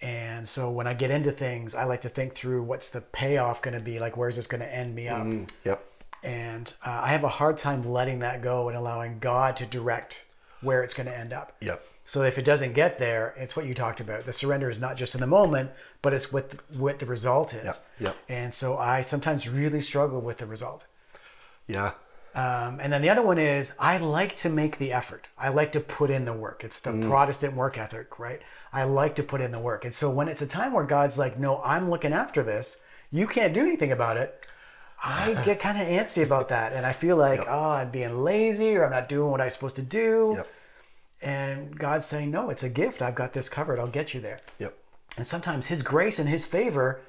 and 0.00 0.48
so 0.48 0.70
when 0.70 0.86
I 0.86 0.94
get 0.94 1.10
into 1.10 1.32
things, 1.32 1.74
I 1.74 1.84
like 1.84 2.02
to 2.02 2.08
think 2.08 2.34
through 2.34 2.62
what's 2.62 2.90
the 2.90 3.00
payoff 3.00 3.62
going 3.62 3.74
to 3.74 3.80
be. 3.80 3.98
Like, 3.98 4.16
where's 4.16 4.36
this 4.36 4.46
going 4.46 4.60
to 4.60 4.72
end 4.72 4.94
me 4.94 5.08
up? 5.08 5.26
Yep. 5.64 5.84
And 6.22 6.72
uh, 6.84 7.00
I 7.04 7.08
have 7.08 7.24
a 7.24 7.28
hard 7.28 7.56
time 7.56 7.90
letting 7.90 8.18
that 8.20 8.42
go 8.42 8.68
and 8.68 8.76
allowing 8.76 9.18
God 9.20 9.56
to 9.56 9.66
direct 9.66 10.24
where 10.60 10.82
it's 10.82 10.94
going 10.94 11.06
to 11.06 11.16
end 11.16 11.32
up. 11.32 11.56
Yep. 11.60 11.84
So 12.06 12.22
if 12.22 12.38
it 12.38 12.44
doesn't 12.44 12.72
get 12.72 12.98
there, 12.98 13.34
it's 13.36 13.56
what 13.56 13.66
you 13.66 13.74
talked 13.74 14.00
about. 14.00 14.24
The 14.24 14.32
surrender 14.32 14.70
is 14.70 14.80
not 14.80 14.96
just 14.96 15.14
in 15.14 15.20
the 15.20 15.26
moment, 15.26 15.70
but 16.02 16.14
it's 16.14 16.32
what 16.32 16.50
the, 16.50 16.78
what 16.78 17.00
the 17.00 17.06
result 17.06 17.52
is. 17.52 17.64
Yep, 17.64 17.76
yep. 17.98 18.16
And 18.28 18.54
so 18.54 18.78
I 18.78 19.02
sometimes 19.02 19.48
really 19.48 19.80
struggle 19.80 20.20
with 20.20 20.38
the 20.38 20.46
result. 20.46 20.86
Yeah. 21.66 21.92
Um, 22.36 22.78
and 22.80 22.92
then 22.92 23.02
the 23.02 23.08
other 23.08 23.22
one 23.22 23.38
is 23.38 23.72
I 23.78 23.96
like 23.96 24.36
to 24.38 24.50
make 24.50 24.78
the 24.78 24.92
effort. 24.92 25.28
I 25.36 25.48
like 25.48 25.72
to 25.72 25.80
put 25.80 26.10
in 26.10 26.26
the 26.26 26.32
work. 26.32 26.62
It's 26.64 26.80
the 26.80 26.92
Protestant 26.92 27.56
work 27.56 27.78
ethic, 27.78 28.18
right? 28.18 28.40
I 28.72 28.84
like 28.84 29.14
to 29.16 29.22
put 29.22 29.40
in 29.40 29.52
the 29.52 29.58
work. 29.58 29.84
And 29.84 29.94
so 29.94 30.10
when 30.10 30.28
it's 30.28 30.42
a 30.42 30.46
time 30.46 30.74
where 30.74 30.84
God's 30.84 31.18
like, 31.18 31.38
"No, 31.38 31.62
I'm 31.62 31.88
looking 31.90 32.12
after 32.12 32.42
this. 32.42 32.80
You 33.10 33.26
can't 33.26 33.54
do 33.54 33.60
anything 33.60 33.90
about 33.90 34.18
it." 34.18 34.46
I 35.02 35.34
get 35.44 35.60
kind 35.60 35.80
of 35.80 35.88
antsy 35.88 36.22
about 36.22 36.48
that, 36.48 36.72
and 36.72 36.84
I 36.84 36.92
feel 36.92 37.16
like, 37.16 37.44
oh, 37.48 37.70
I'm 37.70 37.90
being 37.90 38.22
lazy, 38.22 38.76
or 38.76 38.84
I'm 38.84 38.90
not 38.90 39.08
doing 39.08 39.30
what 39.30 39.40
I'm 39.40 39.50
supposed 39.50 39.76
to 39.76 39.82
do. 39.82 40.34
Yep. 40.36 40.48
And 41.22 41.78
God's 41.78 42.06
saying, 42.06 42.30
no, 42.30 42.50
it's 42.50 42.62
a 42.62 42.68
gift. 42.68 43.02
I've 43.02 43.14
got 43.14 43.32
this 43.32 43.48
covered. 43.48 43.78
I'll 43.78 43.86
get 43.86 44.14
you 44.14 44.20
there. 44.20 44.38
Yep. 44.58 44.76
And 45.16 45.26
sometimes 45.26 45.66
His 45.66 45.82
grace 45.82 46.18
and 46.18 46.28
His 46.28 46.44
favor 46.44 47.00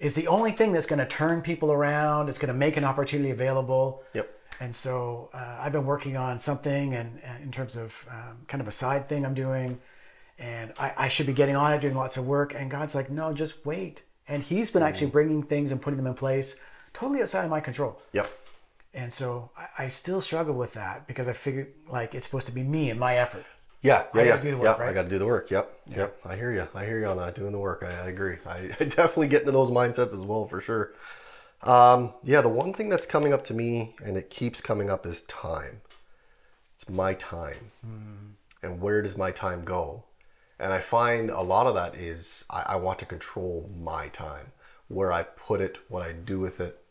is 0.00 0.14
the 0.14 0.26
only 0.26 0.50
thing 0.50 0.72
that's 0.72 0.86
going 0.86 0.98
to 0.98 1.06
turn 1.06 1.40
people 1.40 1.70
around. 1.70 2.28
It's 2.28 2.38
going 2.38 2.48
to 2.48 2.54
make 2.54 2.76
an 2.76 2.84
opportunity 2.84 3.30
available. 3.30 4.02
Yep. 4.14 4.30
And 4.60 4.74
so 4.74 5.30
uh, 5.32 5.58
I've 5.60 5.72
been 5.72 5.86
working 5.86 6.16
on 6.16 6.38
something, 6.38 6.94
and, 6.94 7.20
and 7.24 7.42
in 7.42 7.50
terms 7.50 7.76
of 7.76 8.06
um, 8.10 8.38
kind 8.46 8.60
of 8.60 8.68
a 8.68 8.72
side 8.72 9.08
thing 9.08 9.24
I'm 9.24 9.34
doing, 9.34 9.80
and 10.38 10.72
I, 10.78 10.92
I 10.96 11.08
should 11.08 11.26
be 11.26 11.32
getting 11.32 11.56
on 11.56 11.72
it, 11.72 11.80
doing 11.80 11.94
lots 11.94 12.16
of 12.16 12.26
work. 12.26 12.54
And 12.54 12.70
God's 12.70 12.94
like, 12.94 13.10
no, 13.10 13.32
just 13.32 13.64
wait. 13.64 14.02
And 14.26 14.42
He's 14.42 14.70
been 14.70 14.82
actually 14.82 15.08
bringing 15.08 15.42
things 15.42 15.70
and 15.70 15.80
putting 15.80 15.96
them 15.96 16.06
in 16.06 16.14
place 16.14 16.56
totally 16.92 17.22
outside 17.22 17.44
of 17.44 17.50
my 17.50 17.60
control. 17.60 18.00
Yep. 18.12 18.30
And 18.94 19.12
so 19.12 19.50
I, 19.56 19.84
I 19.84 19.88
still 19.88 20.20
struggle 20.20 20.54
with 20.54 20.74
that 20.74 21.06
because 21.06 21.26
I 21.28 21.32
figured 21.32 21.72
like 21.88 22.14
it's 22.14 22.26
supposed 22.26 22.46
to 22.46 22.52
be 22.52 22.62
me 22.62 22.90
and 22.90 22.98
my 22.98 23.16
effort. 23.16 23.44
Yeah, 23.82 24.04
yeah, 24.14 24.20
I 24.20 24.24
yeah. 24.24 24.28
gotta 24.30 24.42
do 24.42 24.50
the 24.52 24.56
work, 24.56 24.78
yeah, 24.78 24.82
right? 24.82 24.90
I 24.90 24.92
got 24.94 25.02
to 25.02 25.08
do 25.10 25.18
the 25.18 25.26
work. 25.26 25.50
Yep, 25.50 25.80
yep. 25.94 26.18
I 26.24 26.36
hear 26.36 26.52
you. 26.52 26.66
I 26.74 26.86
hear 26.86 27.00
you 27.00 27.06
on 27.06 27.18
that. 27.18 27.34
Doing 27.34 27.52
the 27.52 27.58
work. 27.58 27.84
I, 27.86 27.90
I 27.90 28.08
agree. 28.08 28.38
I, 28.46 28.70
I 28.80 28.84
definitely 28.84 29.28
get 29.28 29.40
into 29.40 29.52
those 29.52 29.68
mindsets 29.68 30.14
as 30.14 30.24
well, 30.24 30.46
for 30.46 30.62
sure. 30.62 30.94
Um, 31.62 32.14
yeah, 32.22 32.40
the 32.40 32.48
one 32.48 32.72
thing 32.72 32.88
that's 32.88 33.04
coming 33.04 33.34
up 33.34 33.44
to 33.44 33.54
me, 33.54 33.94
and 34.02 34.16
it 34.16 34.30
keeps 34.30 34.62
coming 34.62 34.88
up, 34.88 35.04
is 35.04 35.20
time. 35.22 35.82
It's 36.76 36.88
my 36.88 37.12
time, 37.14 37.66
and 38.62 38.80
where 38.80 39.02
does 39.02 39.18
my 39.18 39.30
time 39.30 39.64
go? 39.64 40.04
And 40.58 40.72
I 40.72 40.80
find 40.80 41.28
a 41.28 41.42
lot 41.42 41.66
of 41.66 41.74
that 41.74 41.94
is 41.94 42.44
I, 42.48 42.64
I 42.68 42.76
want 42.76 42.98
to 43.00 43.06
control 43.06 43.70
my 43.78 44.08
time, 44.08 44.52
where 44.88 45.12
I 45.12 45.24
put 45.24 45.60
it, 45.60 45.76
what 45.88 46.02
I 46.02 46.12
do 46.12 46.40
with 46.40 46.58
it. 46.60 46.82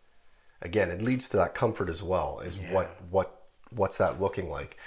Again, 0.64 0.90
it 0.90 1.02
leads 1.02 1.30
to 1.30 1.38
that 1.38 1.54
comfort 1.54 1.90
as 1.90 2.02
well. 2.02 2.40
Is 2.40 2.58
what 2.72 3.00
what 3.12 3.44
what's 3.70 3.98
that 3.98 4.20
looking 4.20 4.50
like? 4.50 4.78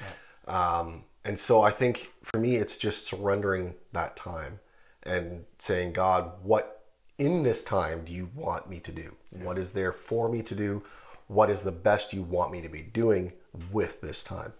Um, 0.49 1.05
and 1.25 1.39
so 1.39 1.63
I 1.63 1.71
think 1.71 2.13
for 2.23 2.39
me, 2.39 2.57
it's 2.57 2.77
just 2.79 3.07
surrendering 3.07 3.75
that 3.93 4.17
time 4.17 4.61
and 5.03 5.45
saying, 5.59 5.93
God, 5.93 6.33
what 6.43 6.85
in 7.19 7.43
this 7.43 7.63
time 7.63 8.05
do 8.05 8.13
you 8.13 8.31
want 8.35 8.69
me 8.69 8.81
to 8.81 8.93
do? 8.93 9.17
What 9.31 9.59
is 9.59 9.73
there 9.73 9.93
for 9.93 10.29
me 10.29 10.43
to 10.43 10.55
do? 10.55 10.83
What 11.29 11.51
is 11.51 11.63
the 11.63 11.73
best 11.73 12.13
you 12.13 12.23
want 12.23 12.53
me 12.53 12.61
to 12.63 12.69
be 12.69 12.83
doing 12.83 13.33
with 13.73 14.01
this 14.01 14.23
time? 14.23 14.53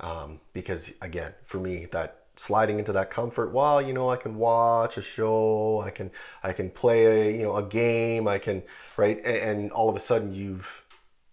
Um, 0.00 0.40
because 0.52 0.92
again, 1.02 1.34
for 1.44 1.58
me, 1.58 1.86
that 1.92 2.24
sliding 2.38 2.78
into 2.78 2.92
that 2.92 3.10
comfort, 3.10 3.52
well, 3.52 3.80
you 3.82 3.92
know, 3.92 4.10
I 4.10 4.16
can 4.16 4.36
watch 4.36 4.96
a 4.96 5.02
show, 5.02 5.82
I 5.84 5.90
can, 5.90 6.10
I 6.42 6.52
can 6.52 6.70
play 6.70 7.04
a, 7.06 7.36
you 7.36 7.42
know, 7.42 7.56
a 7.56 7.62
game, 7.62 8.28
I 8.28 8.38
can, 8.38 8.62
right. 8.96 9.18
And, 9.24 9.36
and 9.36 9.72
all 9.72 9.88
of 9.88 9.96
a 9.96 10.00
sudden 10.00 10.32
you've, 10.34 10.84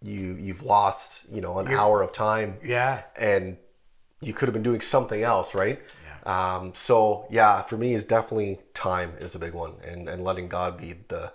you, 0.01 0.35
you've 0.39 0.63
lost, 0.63 1.25
you 1.31 1.41
know, 1.41 1.59
an 1.59 1.67
hour 1.67 2.01
of 2.01 2.11
time 2.11 2.57
Yeah. 2.63 3.03
and 3.15 3.57
you 4.21 4.33
could 4.33 4.47
have 4.47 4.53
been 4.53 4.63
doing 4.63 4.81
something 4.81 5.21
else, 5.23 5.53
right? 5.53 5.79
Um, 6.25 6.73
so 6.73 7.27
yeah, 7.29 7.61
for 7.61 7.77
me, 7.77 7.93
is 7.93 8.03
definitely 8.03 8.59
time 8.73 9.13
is 9.19 9.35
a 9.35 9.39
big 9.39 9.53
one, 9.53 9.73
and 9.83 10.09
and 10.09 10.23
letting 10.23 10.47
God 10.47 10.77
be 10.77 10.95
the 11.07 11.31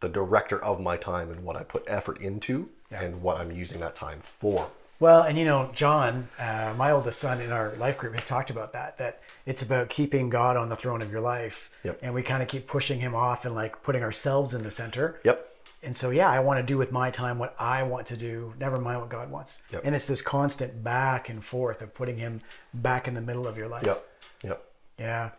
the 0.00 0.08
director 0.08 0.62
of 0.62 0.80
my 0.80 0.96
time 0.96 1.30
and 1.32 1.42
what 1.42 1.56
I 1.56 1.64
put 1.64 1.82
effort 1.88 2.20
into 2.20 2.70
and 2.92 3.20
what 3.20 3.36
I'm 3.38 3.50
using 3.50 3.80
that 3.80 3.96
time 3.96 4.20
for. 4.20 4.70
Well, 5.00 5.22
and 5.22 5.38
you 5.38 5.44
know, 5.44 5.70
John, 5.74 6.28
uh, 6.38 6.74
my 6.76 6.90
oldest 6.90 7.20
son 7.20 7.40
in 7.40 7.52
our 7.52 7.72
life 7.76 7.96
group 7.96 8.14
has 8.14 8.24
talked 8.24 8.50
about 8.50 8.72
that. 8.72 8.98
That 8.98 9.20
it's 9.46 9.62
about 9.62 9.88
keeping 9.88 10.28
God 10.28 10.56
on 10.56 10.68
the 10.68 10.76
throne 10.76 11.02
of 11.02 11.10
your 11.12 11.20
life, 11.20 11.70
Yep. 11.84 12.00
and 12.02 12.14
we 12.14 12.22
kind 12.22 12.42
of 12.42 12.48
keep 12.48 12.66
pushing 12.66 12.98
Him 13.00 13.14
off 13.14 13.44
and 13.44 13.54
like 13.54 13.82
putting 13.82 14.02
ourselves 14.02 14.54
in 14.54 14.64
the 14.64 14.70
center. 14.70 15.20
Yep. 15.24 15.44
And 15.84 15.96
so, 15.96 16.10
yeah, 16.10 16.28
I 16.28 16.40
want 16.40 16.58
to 16.58 16.64
do 16.64 16.76
with 16.76 16.90
my 16.90 17.08
time 17.10 17.38
what 17.38 17.54
I 17.60 17.84
want 17.84 18.08
to 18.08 18.16
do, 18.16 18.52
never 18.58 18.80
mind 18.80 18.98
what 18.98 19.08
God 19.08 19.30
wants. 19.30 19.62
Yep. 19.70 19.82
And 19.84 19.94
it's 19.94 20.06
this 20.06 20.20
constant 20.20 20.82
back 20.82 21.28
and 21.28 21.44
forth 21.44 21.80
of 21.82 21.94
putting 21.94 22.16
Him 22.18 22.40
back 22.74 23.06
in 23.06 23.14
the 23.14 23.20
middle 23.20 23.46
of 23.46 23.56
your 23.56 23.68
life. 23.68 23.84
Yep. 23.86 24.04
Yep. 24.42 24.64
Yeah. 24.98 25.30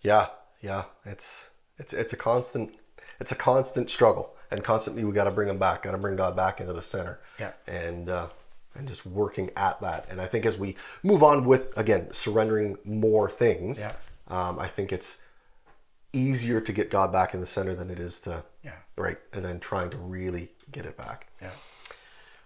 Yeah. 0.00 0.26
Yeah. 0.62 0.84
It's 1.04 1.50
it's 1.78 1.92
it's 1.92 2.14
a 2.14 2.16
constant 2.16 2.72
it's 3.20 3.30
a 3.32 3.36
constant 3.36 3.90
struggle, 3.90 4.34
and 4.50 4.64
constantly 4.64 5.04
we 5.04 5.12
got 5.12 5.24
to 5.24 5.30
bring 5.30 5.48
him 5.48 5.58
back. 5.58 5.82
Got 5.82 5.90
to 5.92 5.98
bring 5.98 6.16
God 6.16 6.34
back 6.34 6.60
into 6.62 6.72
the 6.72 6.82
center. 6.82 7.20
Yeah. 7.38 7.52
And 7.66 8.08
uh, 8.08 8.28
and 8.74 8.88
just 8.88 9.04
working 9.06 9.50
at 9.56 9.80
that. 9.80 10.06
And 10.10 10.20
I 10.20 10.26
think 10.26 10.46
as 10.46 10.58
we 10.58 10.76
move 11.02 11.22
on 11.22 11.44
with 11.44 11.76
again 11.76 12.12
surrendering 12.12 12.78
more 12.84 13.28
things, 13.30 13.80
Yeah. 13.80 13.92
um, 14.28 14.58
I 14.58 14.68
think 14.68 14.92
it's 14.92 15.18
easier 16.12 16.60
to 16.60 16.72
get 16.72 16.90
God 16.90 17.10
back 17.12 17.34
in 17.34 17.40
the 17.40 17.46
center 17.46 17.74
than 17.74 17.90
it 17.90 17.98
is 17.98 18.20
to 18.20 18.44
Yeah. 18.62 18.72
right, 18.96 19.18
and 19.32 19.44
then 19.44 19.60
trying 19.60 19.90
to 19.90 19.96
really 19.96 20.52
get 20.70 20.84
it 20.86 20.96
back. 20.96 21.26
Yeah. 21.40 21.50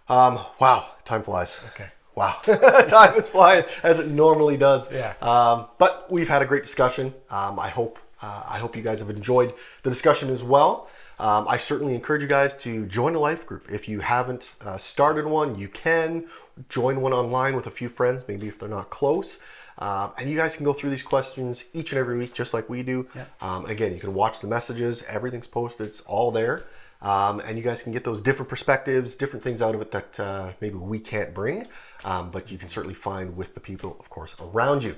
Um, 0.09 0.39
wow, 0.61 0.87
time 1.05 1.23
flies. 1.23 1.59
Okay. 1.75 1.89
Wow, 2.15 2.33
time 2.89 3.15
is 3.17 3.29
flying 3.29 3.65
as 3.83 3.99
it 3.99 4.07
normally 4.09 4.57
does. 4.57 4.91
Yeah. 4.93 5.15
Um, 5.21 5.67
but 5.79 6.11
we've 6.11 6.29
had 6.29 6.41
a 6.43 6.47
great 6.47 6.63
discussion. 6.63 7.13
Um, 7.29 7.59
I 7.59 7.69
hope 7.69 7.99
uh, 8.23 8.45
I 8.49 8.59
hope 8.59 8.75
you 8.77 8.83
guys 8.83 9.01
have 9.01 9.11
enjoyed 9.11 9.53
the 9.83 9.91
discussion 9.91 10.31
as 10.31 10.43
well. 10.43 10.89
Um, 11.19 11.47
I 11.49 11.57
certainly 11.57 11.95
encourage 11.95 12.23
you 12.23 12.29
guys 12.29 12.55
to 12.59 12.87
join 12.87 13.15
a 13.15 13.19
life 13.19 13.47
group. 13.47 13.71
If 13.71 13.89
you 13.89 14.01
haven't 14.01 14.51
uh, 14.61 14.79
started 14.79 15.27
one, 15.27 15.59
you 15.59 15.69
can 15.69 16.27
join 16.69 17.01
one 17.01 17.13
online 17.13 17.57
with 17.57 17.67
a 17.67 17.71
few 17.71 17.89
friends, 17.89 18.25
maybe 18.29 18.49
if 18.49 18.59
they're 18.59 18.69
not 18.69 18.91
close. 18.91 19.41
Um, 19.79 20.13
and 20.19 20.31
you 20.31 20.37
guys 20.37 20.57
can 20.57 20.65
go 20.65 20.73
through 20.73 20.91
these 20.91 21.03
questions 21.03 21.65
each 21.75 21.93
and 21.93 21.99
every 21.99 22.17
week, 22.17 22.33
just 22.35 22.55
like 22.55 22.69
we 22.69 22.83
do. 22.83 23.09
Yeah. 23.15 23.25
Um, 23.41 23.67
again, 23.67 23.93
you 23.93 24.01
can 24.01 24.15
watch 24.15 24.41
the 24.41 24.47
messages. 24.47 25.03
Everything's 25.09 25.47
posted. 25.47 25.87
It's 25.87 26.01
all 26.03 26.31
there. 26.31 26.65
Um, 27.03 27.41
and 27.41 27.59
you 27.59 27.63
guys 27.63 27.83
can 27.83 27.93
get 27.93 28.05
those 28.05 28.23
different 28.23 28.49
perspectives, 28.49 29.17
different 29.17 29.45
things 29.45 29.61
out 29.61 29.75
of 29.75 29.81
it 29.83 29.91
that 29.91 30.19
uh, 30.19 30.53
maybe 30.61 30.77
we 30.77 30.99
can't 30.99 31.35
bring, 31.35 31.69
um, 32.05 32.31
but 32.31 32.51
you 32.51 32.57
can 32.57 32.71
certainly 32.71 32.95
find 32.95 33.37
with 33.37 33.53
the 33.55 33.61
people, 33.61 33.97
of 34.01 34.09
course, 34.09 34.35
around 34.41 34.83
you. 34.83 34.97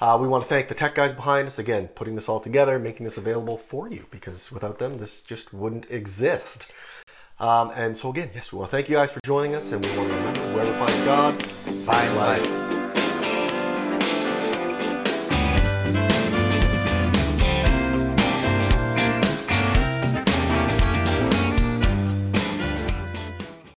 Uh, 0.00 0.18
we 0.20 0.28
want 0.28 0.42
to 0.42 0.48
thank 0.48 0.68
the 0.68 0.74
tech 0.74 0.94
guys 0.94 1.12
behind 1.12 1.46
us 1.46 1.58
again, 1.58 1.88
putting 1.88 2.14
this 2.14 2.28
all 2.28 2.40
together, 2.40 2.78
making 2.78 3.04
this 3.04 3.16
available 3.16 3.56
for 3.56 3.88
you, 3.88 4.06
because 4.10 4.52
without 4.52 4.78
them, 4.78 4.98
this 4.98 5.22
just 5.22 5.54
wouldn't 5.54 5.90
exist. 5.90 6.70
Um, 7.38 7.70
and 7.74 7.96
so, 7.96 8.10
again, 8.10 8.30
yes, 8.34 8.52
we 8.52 8.58
want 8.58 8.70
to 8.70 8.76
thank 8.76 8.88
you 8.88 8.96
guys 8.96 9.10
for 9.10 9.20
joining 9.24 9.54
us, 9.54 9.72
and 9.72 9.84
we 9.84 9.96
want 9.96 10.10
to 10.10 10.16
remember 10.16 10.40
whoever 10.52 10.78
finds 10.78 11.04
God 11.04 11.42
Finds 11.84 12.16
life. 12.16 12.46
life. 12.46 12.65